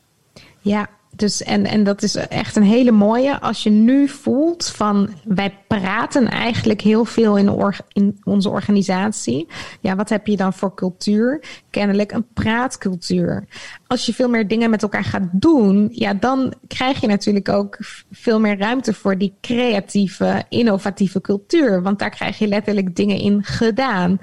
Ja, 0.60 0.90
dus 1.16 1.44
en, 1.44 1.66
en 1.66 1.84
dat 1.84 2.04
is 2.04 2.16
echt 2.16 2.56
een 2.56 2.64
hele 2.64 2.92
mooie. 2.92 3.40
Als 3.40 3.64
je 3.64 3.70
nu 3.70 4.08
voelt 4.08 4.68
van 4.68 5.10
wij 5.24 5.58
praten 5.68 6.28
eigenlijk 6.28 6.82
heel 6.82 7.06
veel 7.06 7.38
in, 7.38 7.74
in 7.88 8.20
onze 8.24 8.50
organisatie. 8.50 9.48
Ja, 9.82 9.96
wat 9.96 10.10
heb 10.10 10.28
je 10.28 10.38
dan 10.38 10.54
voor 10.54 10.74
cultuur? 10.74 11.44
Kennelijk 11.70 12.12
een 12.12 12.28
praatcultuur. 12.34 13.48
Als 13.88 14.06
je 14.06 14.14
veel 14.14 14.30
meer 14.30 14.48
dingen 14.48 14.70
met 14.70 14.84
elkaar 14.84 15.04
gaat 15.04 15.28
doen, 15.32 15.88
ja, 15.92 16.14
dan 16.14 16.54
krijg 16.68 17.02
je 17.02 17.08
natuurlijk 17.08 17.50
ook 17.50 17.78
veel 18.12 18.40
meer 18.40 18.58
ruimte 18.58 18.94
voor 18.94 19.18
die 19.18 19.34
creatieve, 19.42 20.44
innovatieve 20.50 21.22
cultuur. 21.22 21.82
Want 21.82 22.00
daar 22.00 22.10
krijg 22.10 22.38
je 22.38 22.48
letterlijk 22.48 22.96
dingen 22.96 23.18
in 23.18 23.44
gedaan. 23.44 24.20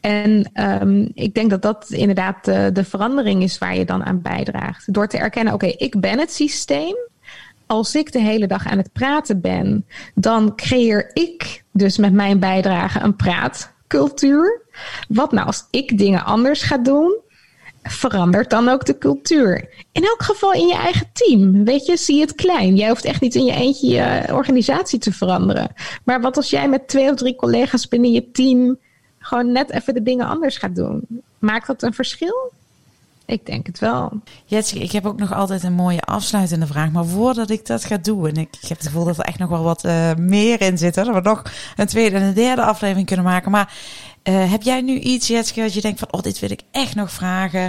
En 0.00 0.50
um, 0.82 1.10
ik 1.14 1.34
denk 1.34 1.50
dat 1.50 1.62
dat 1.62 1.90
inderdaad 1.90 2.44
de, 2.44 2.70
de 2.72 2.84
verandering 2.84 3.42
is 3.42 3.58
waar 3.58 3.76
je 3.76 3.84
dan 3.84 4.04
aan 4.04 4.22
bijdraagt. 4.22 4.92
Door 4.92 5.06
te 5.06 5.18
erkennen, 5.18 5.52
oké, 5.52 5.66
ik 5.66 6.00
ben 6.00 6.18
het 6.18 6.32
systeem 6.32 6.96
als 7.66 7.94
ik 7.94 8.12
de 8.12 8.20
hele 8.20 8.46
dag 8.46 8.66
aan 8.66 8.78
het 8.78 8.92
praten 8.92 9.40
ben, 9.40 9.86
dan 10.14 10.54
creëer 10.54 11.10
ik 11.12 11.64
dus 11.72 11.98
met 11.98 12.12
mijn 12.12 12.38
bijdrage 12.38 13.00
een 13.00 13.16
praatcultuur. 13.16 14.62
Wat 15.08 15.32
nou 15.32 15.46
als 15.46 15.66
ik 15.70 15.98
dingen 15.98 16.24
anders 16.24 16.62
ga 16.62 16.78
doen? 16.78 17.24
Verandert 17.88 18.50
dan 18.50 18.68
ook 18.68 18.84
de 18.84 18.98
cultuur? 18.98 19.68
In 19.92 20.04
elk 20.04 20.22
geval 20.22 20.52
in 20.52 20.66
je 20.66 20.74
eigen 20.74 21.06
team. 21.12 21.64
Weet 21.64 21.86
je, 21.86 21.96
zie 21.96 22.20
het 22.20 22.34
klein. 22.34 22.76
Jij 22.76 22.88
hoeft 22.88 23.04
echt 23.04 23.20
niet 23.20 23.34
in 23.34 23.44
je 23.44 23.52
eentje 23.52 23.88
je 23.88 24.34
organisatie 24.34 24.98
te 24.98 25.12
veranderen. 25.12 25.72
Maar 26.04 26.20
wat 26.20 26.36
als 26.36 26.50
jij 26.50 26.68
met 26.68 26.88
twee 26.88 27.10
of 27.10 27.16
drie 27.16 27.36
collega's 27.36 27.88
binnen 27.88 28.12
je 28.12 28.30
team 28.30 28.78
gewoon 29.18 29.52
net 29.52 29.70
even 29.70 29.94
de 29.94 30.02
dingen 30.02 30.26
anders 30.26 30.56
gaat 30.56 30.74
doen? 30.74 31.06
Maakt 31.38 31.66
dat 31.66 31.82
een 31.82 31.94
verschil? 31.94 32.52
Ik 33.26 33.46
denk 33.46 33.66
het 33.66 33.78
wel. 33.78 34.12
Jetje, 34.44 34.78
ik 34.78 34.92
heb 34.92 35.06
ook 35.06 35.18
nog 35.18 35.32
altijd 35.32 35.62
een 35.62 35.72
mooie 35.72 36.00
afsluitende 36.00 36.66
vraag. 36.66 36.90
Maar 36.90 37.04
voordat 37.04 37.50
ik 37.50 37.66
dat 37.66 37.84
ga 37.84 37.96
doen, 37.96 38.26
en 38.26 38.36
ik, 38.36 38.56
ik 38.60 38.68
heb 38.68 38.78
het 38.78 38.86
gevoel 38.86 39.04
dat 39.04 39.18
er 39.18 39.24
echt 39.24 39.38
nog 39.38 39.48
wel 39.48 39.62
wat 39.62 39.84
uh, 39.84 40.14
meer 40.14 40.60
in 40.60 40.78
zit. 40.78 40.94
Dat 40.94 41.06
we 41.06 41.20
nog 41.20 41.42
een 41.76 41.86
tweede 41.86 42.16
en 42.16 42.22
een 42.22 42.34
derde 42.34 42.62
aflevering 42.62 43.06
kunnen 43.06 43.24
maken. 43.24 43.50
Maar 43.50 43.72
uh, 44.28 44.50
heb 44.50 44.62
jij 44.62 44.80
nu 44.80 44.98
iets, 44.98 45.26
Jetske, 45.26 45.60
dat 45.60 45.74
je 45.74 45.80
denkt 45.80 45.98
van... 45.98 46.12
oh, 46.12 46.20
dit 46.20 46.38
wil 46.38 46.50
ik 46.50 46.60
echt 46.70 46.94
nog 46.94 47.10
vragen 47.10 47.64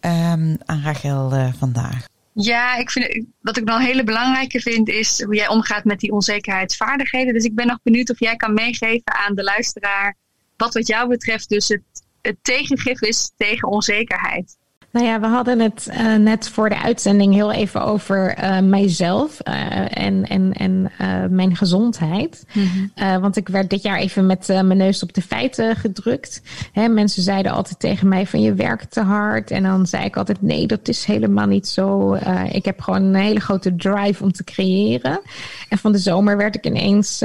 um, 0.00 0.56
aan 0.64 0.82
Rachel 0.84 1.32
uh, 1.32 1.52
vandaag? 1.58 2.06
Ja, 2.32 2.76
ik 2.76 2.90
vind, 2.90 3.26
wat 3.40 3.56
ik 3.56 3.68
een 3.68 3.80
hele 3.80 4.04
belangrijke 4.04 4.60
vind 4.60 4.88
is 4.88 5.22
hoe 5.22 5.34
jij 5.34 5.48
omgaat 5.48 5.84
met 5.84 6.00
die 6.00 6.12
onzekerheidsvaardigheden. 6.12 7.34
Dus 7.34 7.44
ik 7.44 7.54
ben 7.54 7.66
nog 7.66 7.78
benieuwd 7.82 8.10
of 8.10 8.20
jij 8.20 8.36
kan 8.36 8.54
meegeven 8.54 9.14
aan 9.14 9.34
de 9.34 9.42
luisteraar 9.42 10.16
wat 10.56 10.74
wat 10.74 10.86
jou 10.86 11.08
betreft 11.08 11.48
dus 11.48 11.68
het, 11.68 11.82
het 12.22 12.36
tegengif 12.42 13.02
is 13.02 13.30
tegen 13.36 13.68
onzekerheid. 13.68 14.56
Nou 14.96 15.08
ja, 15.08 15.20
we 15.20 15.26
hadden 15.26 15.58
het 15.58 15.88
uh, 15.90 16.14
net 16.14 16.48
voor 16.48 16.68
de 16.68 16.82
uitzending 16.82 17.34
heel 17.34 17.52
even 17.52 17.84
over 17.84 18.38
uh, 18.38 18.60
mijzelf 18.60 19.38
uh, 19.48 19.98
en, 19.98 20.24
en, 20.24 20.52
en 20.52 20.90
mijn 21.30 21.56
gezondheid. 21.56 22.44
Mm-hmm. 22.52 23.20
want 23.20 23.36
ik 23.36 23.48
werd 23.48 23.70
dit 23.70 23.82
jaar 23.82 23.98
even 23.98 24.26
met 24.26 24.46
mijn 24.46 24.76
neus 24.76 25.02
op 25.02 25.12
de 25.12 25.22
feiten 25.22 25.76
gedrukt. 25.76 26.42
Hè, 26.72 26.88
mensen 26.88 27.22
zeiden 27.22 27.52
altijd 27.52 27.78
tegen 27.78 28.08
mij 28.08 28.26
van 28.26 28.40
je 28.40 28.54
werkt 28.54 28.90
te 28.90 29.00
hard. 29.00 29.50
En 29.50 29.62
dan 29.62 29.86
zei 29.86 30.04
ik 30.04 30.16
altijd 30.16 30.42
nee, 30.42 30.66
dat 30.66 30.88
is 30.88 31.04
helemaal 31.04 31.46
niet 31.46 31.68
zo. 31.68 32.14
ik 32.50 32.64
heb 32.64 32.80
gewoon 32.80 33.02
een 33.02 33.14
hele 33.14 33.40
grote 33.40 33.76
drive 33.76 34.22
om 34.22 34.32
te 34.32 34.44
creëren. 34.44 35.20
En 35.68 35.78
van 35.78 35.92
de 35.92 35.98
zomer 35.98 36.36
werd 36.36 36.54
ik 36.54 36.66
ineens 36.66 37.18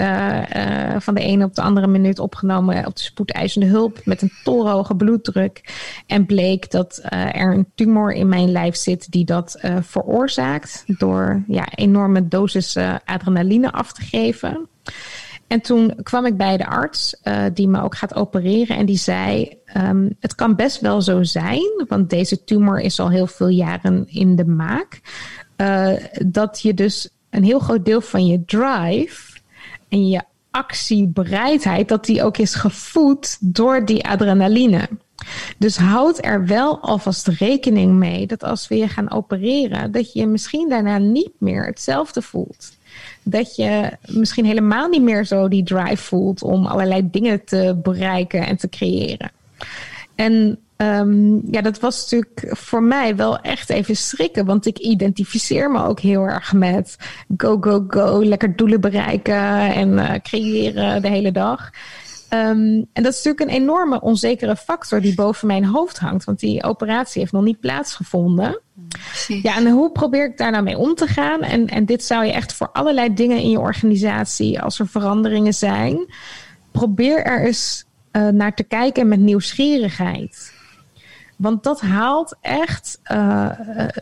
van 0.97 1.13
de 1.13 1.21
ene 1.21 1.45
op 1.45 1.55
de 1.55 1.61
andere 1.61 1.87
minuut 1.87 2.19
opgenomen 2.19 2.85
op 2.85 2.95
de 2.95 3.03
spoedeisende 3.03 3.67
hulp 3.67 4.01
met 4.05 4.21
een 4.21 4.31
tolhoge 4.43 4.95
bloeddruk. 4.95 5.61
En 6.07 6.25
bleek 6.25 6.71
dat 6.71 7.01
er 7.09 7.53
een 7.53 7.60
tumor 7.75 8.13
in 8.13 8.29
mijn 8.29 8.51
lijf 8.51 8.75
zit 8.75 9.11
die 9.11 9.25
dat 9.25 9.59
uh, 9.61 9.77
veroorzaakt 9.81 10.83
door 10.85 11.43
ja, 11.47 11.67
enorme 11.75 12.27
dosissen 12.27 13.01
adrenaline 13.05 13.71
af 13.71 13.93
te 13.93 14.01
geven. 14.01 14.69
En 15.47 15.61
toen 15.61 15.93
kwam 16.03 16.25
ik 16.25 16.37
bij 16.37 16.57
de 16.57 16.67
arts 16.67 17.19
uh, 17.23 17.43
die 17.53 17.67
me 17.67 17.81
ook 17.81 17.95
gaat 17.95 18.15
opereren 18.15 18.77
en 18.77 18.85
die 18.85 18.97
zei: 18.97 19.57
um, 19.77 20.15
Het 20.19 20.35
kan 20.35 20.55
best 20.55 20.79
wel 20.79 21.01
zo 21.01 21.23
zijn, 21.23 21.85
want 21.87 22.09
deze 22.09 22.43
tumor 22.43 22.79
is 22.79 22.99
al 22.99 23.09
heel 23.09 23.27
veel 23.27 23.47
jaren 23.47 24.07
in 24.07 24.35
de 24.35 24.45
maak, 24.45 25.01
uh, 25.57 25.93
dat 26.25 26.61
je 26.61 26.73
dus 26.73 27.09
een 27.29 27.43
heel 27.43 27.59
groot 27.59 27.85
deel 27.85 28.01
van 28.01 28.25
je 28.25 28.45
drive 28.45 29.39
en 29.89 30.07
je 30.07 30.21
actiebereidheid, 30.51 31.87
dat 31.87 32.05
die 32.05 32.23
ook 32.23 32.37
is 32.37 32.55
gevoed 32.55 33.37
door 33.39 33.85
die 33.85 34.07
adrenaline. 34.07 34.89
Dus 35.57 35.77
houd 35.77 36.25
er 36.25 36.45
wel 36.45 36.79
alvast 36.79 37.27
rekening 37.27 37.93
mee 37.93 38.27
dat 38.27 38.43
als 38.43 38.67
we 38.67 38.75
je 38.75 38.87
gaan 38.87 39.11
opereren, 39.11 39.91
dat 39.91 40.13
je 40.13 40.27
misschien 40.27 40.69
daarna 40.69 40.97
niet 40.97 41.31
meer 41.37 41.65
hetzelfde 41.65 42.21
voelt. 42.21 42.71
Dat 43.23 43.55
je 43.55 43.97
misschien 44.05 44.45
helemaal 44.45 44.87
niet 44.87 45.01
meer 45.01 45.25
zo 45.25 45.47
die 45.47 45.63
drive 45.63 46.03
voelt 46.03 46.43
om 46.43 46.65
allerlei 46.65 47.09
dingen 47.11 47.43
te 47.45 47.79
bereiken 47.83 48.45
en 48.45 48.57
te 48.57 48.69
creëren. 48.69 49.31
En 50.15 50.59
um, 50.77 51.41
ja, 51.51 51.61
dat 51.61 51.79
was 51.79 52.01
natuurlijk 52.01 52.57
voor 52.57 52.83
mij 52.83 53.15
wel 53.15 53.39
echt 53.39 53.69
even 53.69 53.95
schrikken. 53.95 54.45
Want 54.45 54.65
ik 54.65 54.77
identificeer 54.77 55.71
me 55.71 55.83
ook 55.83 55.99
heel 55.99 56.23
erg 56.23 56.53
met 56.53 56.97
go, 57.37 57.57
go, 57.61 57.85
go. 57.87 58.23
Lekker 58.23 58.55
doelen 58.55 58.81
bereiken 58.81 59.73
en 59.73 59.89
uh, 59.89 60.13
creëren 60.23 61.01
de 61.01 61.09
hele 61.09 61.31
dag. 61.31 61.69
Um, 62.33 62.87
en 62.93 63.03
dat 63.03 63.13
is 63.13 63.23
natuurlijk 63.23 63.41
een 63.41 63.61
enorme 63.61 64.01
onzekere 64.01 64.55
factor 64.55 65.01
die 65.01 65.15
boven 65.15 65.47
mijn 65.47 65.65
hoofd 65.65 65.99
hangt. 65.99 66.23
Want 66.23 66.39
die 66.39 66.63
operatie 66.63 67.21
heeft 67.21 67.31
nog 67.31 67.43
niet 67.43 67.59
plaatsgevonden. 67.59 68.59
Precies. 68.87 69.41
Ja, 69.41 69.55
en 69.55 69.69
hoe 69.69 69.91
probeer 69.91 70.25
ik 70.25 70.37
daar 70.37 70.51
nou 70.51 70.63
mee 70.63 70.77
om 70.77 70.95
te 70.95 71.07
gaan? 71.07 71.41
En, 71.41 71.67
en 71.67 71.85
dit 71.85 72.03
zou 72.03 72.25
je 72.25 72.31
echt 72.31 72.53
voor 72.53 72.69
allerlei 72.71 73.13
dingen 73.13 73.37
in 73.37 73.49
je 73.49 73.59
organisatie, 73.59 74.61
als 74.61 74.79
er 74.79 74.87
veranderingen 74.87 75.53
zijn, 75.53 76.13
probeer 76.71 77.23
er 77.23 77.45
eens 77.45 77.85
uh, 78.11 78.27
naar 78.27 78.55
te 78.55 78.63
kijken 78.63 79.07
met 79.07 79.19
nieuwsgierigheid. 79.19 80.53
Want 81.35 81.63
dat 81.63 81.81
haalt 81.81 82.35
echt 82.41 82.99
uh, 83.11 83.49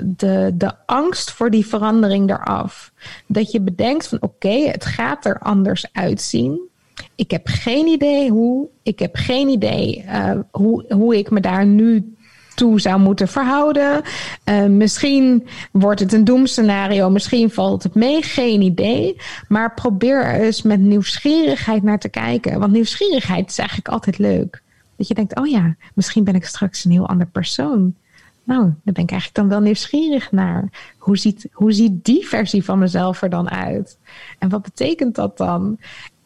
de, 0.02 0.52
de 0.54 0.72
angst 0.86 1.32
voor 1.32 1.50
die 1.50 1.66
verandering 1.66 2.30
eraf. 2.30 2.92
Dat 3.28 3.52
je 3.52 3.62
bedenkt 3.62 4.08
van 4.08 4.18
oké, 4.22 4.48
okay, 4.48 4.68
het 4.68 4.86
gaat 4.86 5.26
er 5.26 5.40
anders 5.40 5.86
uitzien. 5.92 6.69
Ik 7.16 7.32
heb 7.32 7.48
geen 7.48 7.88
idee 7.88 8.30
hoe. 8.30 8.68
Ik 8.84 9.00
heb 9.00 9.16
geen 9.16 9.48
idee 9.48 10.04
uh, 10.08 10.32
hoe, 10.52 10.86
hoe 10.90 11.18
ik 11.18 11.30
me 11.30 11.40
daar 11.40 11.66
nu 11.66 12.14
toe 12.56 12.80
zou 12.80 13.00
moeten 13.00 13.28
verhouden. 13.28 14.02
Uh, 14.46 14.66
misschien 14.66 15.48
wordt 15.72 16.00
het 16.00 16.14
een 16.14 16.24
doemscenario, 16.24 17.10
misschien 17.10 17.52
valt 17.52 17.84
het 17.84 17.96
mee, 17.96 18.22
geen 18.22 18.62
idee. 18.62 19.16
Maar 19.48 19.74
probeer 19.74 20.24
er 20.24 20.42
eens 20.42 20.62
met 20.62 20.80
nieuwsgierigheid 20.80 21.84
naar 21.84 22.00
te 22.00 22.10
kijken. 22.10 22.60
Want 22.60 22.72
nieuwsgierigheid 22.72 23.50
is 23.50 23.58
eigenlijk 23.58 23.90
altijd 23.90 24.18
leuk. 24.18 24.62
Dat 24.96 25.08
je 25.08 25.14
denkt, 25.14 25.36
oh 25.40 25.48
ja, 25.48 25.76
misschien 25.94 26.24
ben 26.24 26.36
ik 26.36 26.46
straks 26.46 26.86
een 26.86 26.92
heel 26.92 27.08
ander 27.08 27.28
persoon. 27.28 27.96
Nou, 28.44 28.62
daar 28.62 28.94
ben 28.94 29.04
ik 29.04 29.12
eigenlijk 29.12 29.34
dan 29.34 29.50
wel 29.50 29.60
nieuwsgierig 29.60 30.32
naar. 30.32 30.70
Hoe 30.98 31.18
ziet, 31.18 31.48
hoe 31.52 31.72
ziet 31.72 32.06
die 32.06 32.28
versie 32.28 32.64
van 32.64 32.80
mezelf 32.80 33.22
er 33.22 33.30
dan 33.30 33.50
uit? 33.50 33.98
En 34.40 34.50
wat 34.50 34.62
betekent 34.62 35.16
dat 35.16 35.38
dan? 35.38 35.78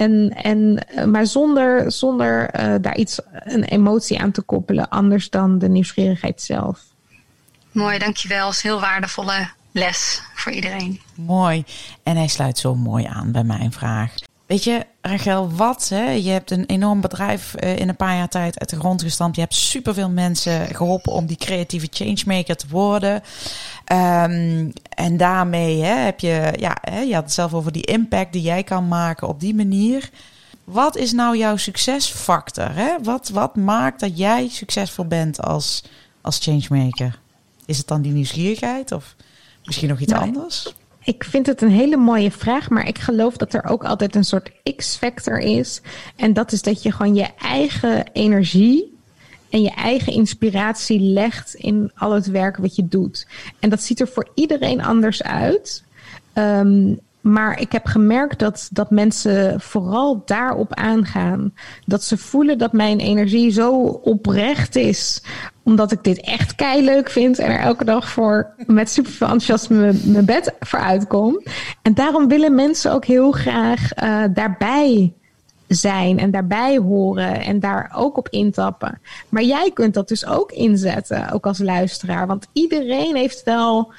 En, 0.04 0.30
en, 0.44 0.88
eh, 0.88 1.06
maar 1.06 1.26
zonder, 1.26 1.92
zonder 1.92 2.60
uh, 2.60 2.76
daar 2.82 2.96
iets, 2.96 3.20
een 3.32 3.64
emotie 3.64 4.20
aan 4.20 4.32
te 4.32 4.42
koppelen, 4.42 4.90
anders 4.90 5.30
dan 5.30 5.60
de 5.60 5.70
nieuwsgierigheid 5.70 6.42
zelf. 6.42 6.80
Mooi, 7.72 8.00
dankjewel. 8.00 8.46
Dat 8.46 8.54
is 8.54 8.64
een 8.64 8.70
heel 8.70 8.80
waardevolle 8.80 9.50
les 9.72 10.22
voor 10.34 10.52
iedereen. 10.52 11.02
Mooi. 11.16 11.64
En 12.04 12.16
hij 12.16 12.28
sluit 12.28 12.58
zo 12.58 12.76
mooi 12.76 13.06
aan 13.06 13.32
bij 13.32 13.44
mijn 13.44 13.72
vraag. 13.72 14.14
Weet 14.46 14.64
je, 14.64 14.86
Rachel, 15.02 15.52
wat? 15.52 15.90
Hè? 15.90 16.12
Je 16.12 16.30
hebt 16.30 16.52
een 16.52 16.66
enorm 16.66 17.02
bedrijf 17.02 17.56
uh, 17.64 17.78
in 17.78 17.90
een 17.90 17.96
paar 17.96 18.16
jaar 18.16 18.30
tijd 18.30 18.60
uit 18.60 18.70
de 18.70 18.80
grond 18.80 19.02
gestampt. 19.02 19.36
Je 19.36 19.42
hebt 19.42 19.54
superveel 19.56 20.10
mensen 20.10 20.76
geholpen 20.76 21.12
om 21.12 21.26
die 21.26 21.38
creatieve 21.38 21.88
changemaker 21.92 22.56
te 22.56 22.68
worden. 22.70 23.14
Um, 23.14 24.74
en 24.90 25.18
daarmee 25.18 25.82
hè, 25.82 25.96
heb 25.96 26.20
je, 26.20 26.54
ja, 26.60 26.78
hè, 26.82 27.00
je 27.00 27.14
had 27.14 27.24
het 27.24 27.34
zelf 27.34 27.54
over 27.54 27.72
die 27.72 27.86
impact 27.86 28.34
die 28.34 28.42
jij 28.42 28.64
kan 28.64 28.88
maken 28.88 29.28
op 29.28 29.40
die 29.40 29.56
manier. 29.56 30.10
Wat 30.64 30.98
is 30.98 31.12
nou 31.12 31.38
jouw 31.38 31.58
succesfactor? 31.58 32.76
Hè? 32.76 32.96
Wat, 33.04 33.30
wat 33.30 33.56
maakt 33.56 34.00
dat 34.00 34.18
jij 34.18 34.48
succesvol 34.48 35.06
bent 35.06 35.42
als, 35.42 35.84
als 36.22 36.38
changemaker? 36.38 37.20
Is 37.66 37.78
het 37.78 37.88
dan 37.88 38.02
die 38.02 38.12
nieuwsgierigheid 38.12 38.92
of 38.92 39.16
misschien 39.64 39.90
nog 39.90 40.00
iets 40.00 40.12
nee. 40.12 40.22
anders? 40.22 40.74
Ik 41.04 41.24
vind 41.24 41.46
het 41.46 41.62
een 41.62 41.70
hele 41.70 41.98
mooie 41.98 42.32
vraag, 42.32 42.70
maar 42.70 42.88
ik 42.88 42.98
geloof 42.98 43.38
dat 43.38 43.54
er 43.54 43.66
ook 43.66 43.84
altijd 43.84 44.16
een 44.16 44.24
soort 44.24 44.52
X-factor 44.76 45.38
is. 45.40 45.82
En 46.16 46.34
dat 46.34 46.52
is 46.52 46.62
dat 46.62 46.84
je 46.84 46.92
gewoon 46.92 47.16
je 47.16 47.28
eigen 47.38 48.12
energie 48.12 48.98
en 49.50 49.62
je 49.62 49.72
eigen 49.72 50.14
inspiratie 50.14 51.00
legt 51.00 51.54
in 51.54 51.92
al 51.96 52.12
het 52.12 52.28
werk 52.28 52.58
wat 52.58 52.76
je 52.76 52.88
doet. 52.88 53.28
En 53.60 53.70
dat 53.70 53.82
ziet 53.82 54.00
er 54.00 54.08
voor 54.08 54.28
iedereen 54.36 54.82
anders 54.84 55.24
uit. 55.24 55.84
Um, 56.34 57.00
maar 57.24 57.60
ik 57.60 57.72
heb 57.72 57.86
gemerkt 57.86 58.40
dat, 58.40 58.70
dat 58.72 58.90
mensen 58.90 59.62
vooral 59.62 60.22
daarop 60.26 60.74
aangaan. 60.74 61.54
Dat 61.86 62.04
ze 62.04 62.18
voelen 62.18 62.58
dat 62.58 62.74
mijn 62.74 63.00
energie 63.00 63.52
zo 63.52 63.82
oprecht 64.04 64.76
is. 64.76 65.24
Omdat 65.64 65.92
ik 65.92 66.04
dit 66.04 66.22
echt 66.22 66.56
kei 66.56 66.84
leuk 66.84 67.10
vind. 67.10 67.40
En 67.40 67.52
er 67.52 67.60
elke 67.60 67.86
dag 67.86 68.10
voor 68.10 68.54
met 68.66 68.90
super 68.90 69.12
enthousiasme 69.12 69.94
mijn 70.04 70.26
bed 70.26 70.54
voor 70.60 70.80
uitkom. 70.80 71.44
En 71.82 71.94
daarom 71.94 72.28
willen 72.28 72.56
mensen 72.56 72.92
ook 72.92 73.06
heel 73.06 73.32
graag 73.32 73.98
uh, 74.04 74.24
daarbij 74.34 75.14
zijn 75.68 76.20
en 76.20 76.32
daarbij 76.32 76.78
horen 76.78 77.42
en 77.42 77.60
daar 77.60 77.94
ook 77.96 78.18
op 78.18 78.30
intappen. 78.30 79.02
Maar 79.30 79.44
jij 79.44 79.72
kunt 79.74 79.94
dat 79.94 80.08
dus 80.08 80.26
ook 80.26 80.52
inzetten, 80.52 81.32
ook 81.32 81.46
als 81.46 81.60
luisteraar. 81.60 82.28
Want 82.28 82.48
iedereen 82.54 83.16
heeft 83.16 83.44
wel 83.44 83.94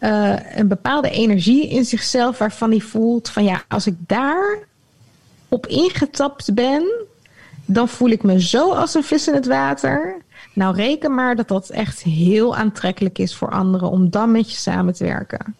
uh, 0.00 0.36
een 0.54 0.68
bepaalde 0.68 1.10
energie 1.10 1.68
in 1.68 1.84
zichzelf 1.84 2.38
waarvan 2.38 2.70
hij 2.70 2.80
voelt 2.80 3.28
van 3.28 3.44
ja, 3.44 3.62
als 3.68 3.86
ik 3.86 3.94
daar 3.98 4.58
op 5.48 5.66
ingetapt 5.66 6.54
ben, 6.54 7.06
dan 7.64 7.88
voel 7.88 8.08
ik 8.08 8.22
me 8.22 8.40
zo 8.40 8.72
als 8.72 8.94
een 8.94 9.04
vis 9.04 9.28
in 9.28 9.34
het 9.34 9.46
water. 9.46 10.22
Nou, 10.54 10.74
reken 10.74 11.14
maar 11.14 11.36
dat 11.36 11.48
dat 11.48 11.68
echt 11.68 12.02
heel 12.02 12.56
aantrekkelijk 12.56 13.18
is 13.18 13.34
voor 13.34 13.50
anderen 13.50 13.90
om 13.90 14.10
dan 14.10 14.30
met 14.30 14.50
je 14.50 14.56
samen 14.56 14.94
te 14.94 15.04
werken. 15.04 15.54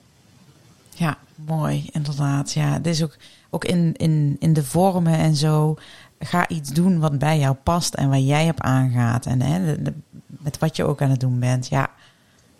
Ja, 0.90 1.18
mooi, 1.34 1.88
inderdaad. 1.92 2.52
Ja, 2.52 2.78
dit 2.78 2.94
is 2.94 3.02
ook, 3.02 3.16
ook 3.50 3.64
in, 3.64 3.94
in, 3.96 4.36
in 4.38 4.52
de 4.52 4.64
vormen 4.64 5.18
en 5.18 5.36
zo. 5.36 5.76
Ga 6.18 6.48
iets 6.48 6.70
doen 6.70 6.98
wat 6.98 7.18
bij 7.18 7.38
jou 7.38 7.54
past 7.54 7.94
en 7.94 8.08
waar 8.08 8.18
jij 8.18 8.48
op 8.48 8.60
aangaat. 8.60 9.26
En 9.26 9.42
hè, 9.42 9.74
met 10.26 10.58
wat 10.58 10.76
je 10.76 10.84
ook 10.84 11.02
aan 11.02 11.10
het 11.10 11.20
doen 11.20 11.38
bent. 11.38 11.68
Ja, 11.68 11.90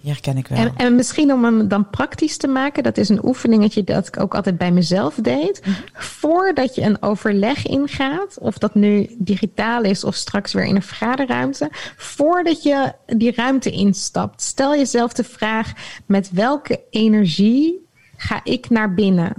die 0.01 0.11
herken 0.11 0.37
ik 0.37 0.47
wel. 0.47 0.59
En, 0.59 0.73
en, 0.77 0.95
misschien 0.95 1.33
om 1.33 1.45
hem 1.45 1.69
dan 1.69 1.91
praktisch 1.91 2.37
te 2.37 2.47
maken, 2.47 2.83
dat 2.83 2.97
is 2.97 3.09
een 3.09 3.25
oefeningetje 3.27 3.85
dat 3.85 4.07
ik 4.07 4.21
ook 4.21 4.35
altijd 4.35 4.59
bij 4.59 4.73
mezelf 4.73 5.15
deed. 5.15 5.61
-hmm. 5.65 5.75
Voordat 5.93 6.75
je 6.75 6.83
een 6.83 7.03
overleg 7.03 7.67
ingaat, 7.67 8.39
of 8.39 8.59
dat 8.59 8.75
nu 8.75 9.15
digitaal 9.19 9.83
is 9.83 10.05
of 10.05 10.15
straks 10.15 10.53
weer 10.53 10.65
in 10.65 10.77
een 10.77 10.83
vergaderruimte, 10.83 11.69
voordat 11.97 12.63
je 12.63 12.93
die 13.07 13.35
ruimte 13.35 13.71
instapt, 13.71 14.43
stel 14.43 14.77
jezelf 14.77 15.13
de 15.13 15.25
vraag: 15.25 15.73
met 16.07 16.31
welke 16.31 16.81
energie 16.91 17.87
ga 18.17 18.41
ik 18.45 18.71
naar 18.71 18.95
binnen? 18.95 19.33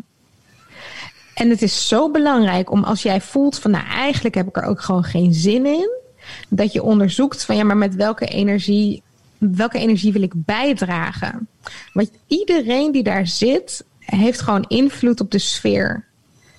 En 1.34 1.50
het 1.50 1.62
is 1.62 1.88
zo 1.88 2.12
belangrijk 2.12 2.72
om 2.72 2.84
als 2.84 3.02
jij 3.02 3.22
voelt 3.22 3.60
van 3.60 3.72
nou 3.72 3.86
eigenlijk 3.86 4.36
heb 4.36 4.48
ik 4.48 4.58
er 4.58 4.64
ook 4.64 4.82
gewoon 4.82 5.04
geen 5.04 5.34
zin 5.34 5.66
in, 5.66 5.90
dat 6.50 6.74
je 6.74 6.84
onderzoekt 6.84 7.46
van 7.46 7.56
ja, 7.56 7.64
maar 7.64 7.78
met 7.78 7.96
welke 7.96 8.26
energie 8.26 9.04
welke 9.50 9.80
energie 9.80 10.14
wil 10.14 10.22
ik 10.22 10.34
bijdragen? 10.36 11.48
Want 11.94 12.12
iedereen 12.28 12.92
die 12.92 13.04
daar 13.04 13.28
zit, 13.28 13.86
heeft 14.00 14.42
gewoon 14.42 14.66
invloed 14.68 15.22
op 15.22 15.32
de 15.32 15.40
sfeer. 15.40 16.06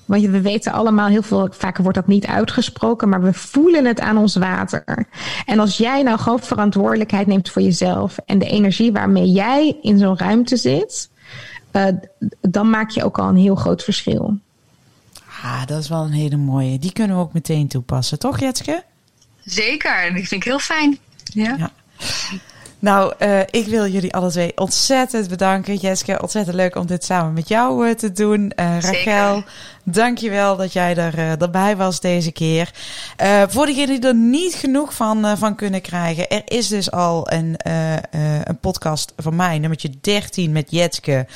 Want 0.05 0.25
we 0.25 0.41
weten 0.41 0.73
allemaal, 0.73 1.09
heel 1.09 1.23
veel, 1.23 1.49
vaker 1.51 1.83
wordt 1.83 1.99
dat 1.99 2.07
niet 2.07 2.27
uitgesproken, 2.27 3.09
maar 3.09 3.23
we 3.23 3.33
voelen 3.33 3.85
het 3.85 4.01
aan 4.01 4.17
ons 4.17 4.37
water. 4.37 5.07
En 5.47 5.59
als 5.59 5.77
jij 5.77 6.03
nou 6.03 6.19
gewoon 6.19 6.41
verantwoordelijkheid 6.41 7.27
neemt 7.27 7.51
voor 7.51 7.63
jezelf 7.63 8.19
en 8.27 8.39
de 8.39 8.47
energie 8.47 8.93
waarmee 8.93 9.31
jij 9.31 9.77
in 9.83 9.99
zo'n 9.99 10.19
ruimte 10.19 10.57
zit, 10.57 11.11
uh, 11.73 11.87
dan 12.41 12.71
maak 12.71 12.91
je 12.91 13.05
ook 13.05 13.19
al 13.19 13.29
een 13.29 13.37
heel 13.37 13.55
groot 13.55 13.85
verschil. 13.85 14.39
Ah, 15.43 15.67
dat 15.67 15.79
is 15.79 15.89
wel 15.89 16.05
een 16.05 16.13
hele 16.13 16.37
mooie. 16.37 16.79
Die 16.79 16.93
kunnen 16.93 17.17
we 17.17 17.23
ook 17.23 17.33
meteen 17.33 17.69
toepassen, 17.69 18.19
toch 18.19 18.41
Jetske? 18.41 18.85
Zeker, 19.45 20.15
die 20.15 20.29
vind 20.29 20.41
ik 20.41 20.45
heel 20.45 20.59
fijn. 20.59 20.99
ja. 21.25 21.57
ja. 21.59 21.71
Nou, 22.83 23.13
uh, 23.19 23.41
ik 23.51 23.67
wil 23.67 23.87
jullie 23.87 24.15
alle 24.15 24.31
twee 24.31 24.57
ontzettend 24.57 25.29
bedanken. 25.29 25.77
Jeske, 25.77 26.23
ontzettend 26.23 26.57
leuk 26.57 26.77
om 26.77 26.87
dit 26.87 27.05
samen 27.05 27.33
met 27.33 27.49
jou 27.49 27.89
uh, 27.89 27.95
te 27.95 28.13
doen. 28.13 28.53
Uh, 28.57 28.81
Rachel, 28.81 29.43
dankjewel 29.85 30.57
dat 30.57 30.73
jij 30.73 30.97
er, 30.97 31.41
erbij 31.41 31.77
was 31.77 32.01
deze 32.01 32.33
keer. 32.33 32.71
voor 33.49 33.67
diegenen 33.67 34.01
die 34.01 34.09
er 34.09 34.15
niet 34.15 34.55
genoeg 34.55 34.95
van, 34.95 35.39
van 35.39 35.55
kunnen 35.55 35.81
krijgen. 35.81 36.29
Er 36.29 36.43
is 36.45 36.69
dus 36.69 36.91
al 36.91 37.33
een, 37.33 37.57
een 38.45 38.59
podcast 38.61 39.13
van 39.17 39.37
mij, 39.37 39.59
nummertje 39.59 39.91
13 40.01 40.53
met 40.53 40.71
Jetske. 40.71 41.27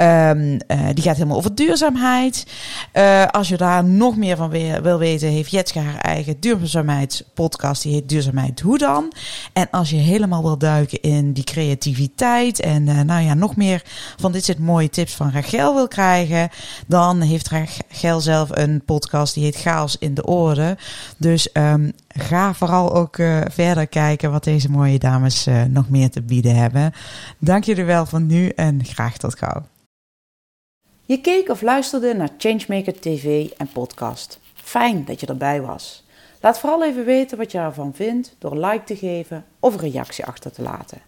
Um, 0.00 0.58
die 0.94 1.04
gaat 1.04 1.16
helemaal 1.16 1.36
over 1.36 1.54
duurzaamheid. 1.54 2.46
als 3.30 3.48
je 3.48 3.56
daar 3.56 3.84
nog 3.84 4.16
meer 4.16 4.36
van 4.36 4.50
wil 4.82 4.98
weten, 4.98 5.28
heeft 5.28 5.50
Jetske 5.50 5.78
haar 5.78 6.00
eigen 6.00 6.40
duurzaamheidspodcast. 6.40 7.82
Die 7.82 7.92
heet 7.92 8.08
Duurzaamheid 8.08 8.60
Hoe 8.60 8.78
Dan? 8.78 9.12
En 9.52 9.68
als 9.70 9.90
je 9.90 9.96
helemaal 9.96 10.42
wil 10.42 10.58
duiken 10.58 10.87
in 10.92 11.32
die 11.32 11.44
creativiteit 11.44 12.60
en 12.60 12.86
uh, 12.86 13.00
nou 13.00 13.22
ja, 13.22 13.34
nog 13.34 13.56
meer 13.56 13.82
van 14.16 14.32
dit 14.32 14.44
soort 14.44 14.58
mooie 14.58 14.90
tips 14.90 15.14
van 15.14 15.30
Rachel 15.30 15.74
wil 15.74 15.88
krijgen, 15.88 16.48
dan 16.86 17.20
heeft 17.20 17.48
Rachel 17.48 18.20
zelf 18.20 18.48
een 18.52 18.82
podcast 18.84 19.34
die 19.34 19.44
heet 19.44 19.56
Chaos 19.56 19.96
in 19.98 20.14
de 20.14 20.26
Orde. 20.26 20.76
Dus 21.16 21.48
um, 21.52 21.92
ga 22.08 22.54
vooral 22.54 22.94
ook 22.94 23.18
uh, 23.18 23.40
verder 23.50 23.86
kijken 23.86 24.30
wat 24.30 24.44
deze 24.44 24.70
mooie 24.70 24.98
dames 24.98 25.46
uh, 25.46 25.62
nog 25.62 25.88
meer 25.88 26.10
te 26.10 26.22
bieden 26.22 26.56
hebben. 26.56 26.92
Dank 27.38 27.64
jullie 27.64 27.84
wel 27.84 28.06
van 28.06 28.26
nu 28.26 28.48
en 28.48 28.84
graag 28.84 29.16
tot 29.16 29.38
gauw. 29.38 29.62
Je 31.04 31.20
keek 31.20 31.48
of 31.48 31.62
luisterde 31.62 32.14
naar 32.14 32.30
Changemaker 32.38 33.00
TV 33.00 33.48
en 33.56 33.68
podcast. 33.72 34.40
Fijn 34.54 35.04
dat 35.04 35.20
je 35.20 35.26
erbij 35.26 35.60
was. 35.60 36.04
Laat 36.40 36.58
vooral 36.58 36.84
even 36.84 37.04
weten 37.04 37.38
wat 37.38 37.52
je 37.52 37.58
ervan 37.58 37.94
vindt 37.94 38.34
door 38.38 38.56
like 38.56 38.84
te 38.84 38.96
geven 38.96 39.44
of 39.60 39.74
een 39.74 39.90
reactie 39.90 40.24
achter 40.24 40.52
te 40.52 40.62
laten. 40.62 41.00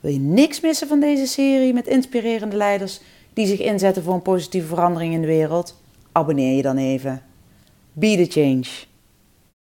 Wil 0.00 0.12
je 0.12 0.18
niks 0.18 0.60
missen 0.60 0.88
van 0.88 1.00
deze 1.00 1.26
serie 1.26 1.72
met 1.72 1.86
inspirerende 1.86 2.56
leiders 2.56 3.00
die 3.32 3.46
zich 3.46 3.60
inzetten 3.60 4.02
voor 4.02 4.14
een 4.14 4.22
positieve 4.22 4.66
verandering 4.66 5.14
in 5.14 5.20
de 5.20 5.26
wereld? 5.26 5.80
Abonneer 6.12 6.56
je 6.56 6.62
dan 6.62 6.76
even. 6.76 7.22
Be 7.92 8.26
the 8.26 8.40
change. 8.40 8.87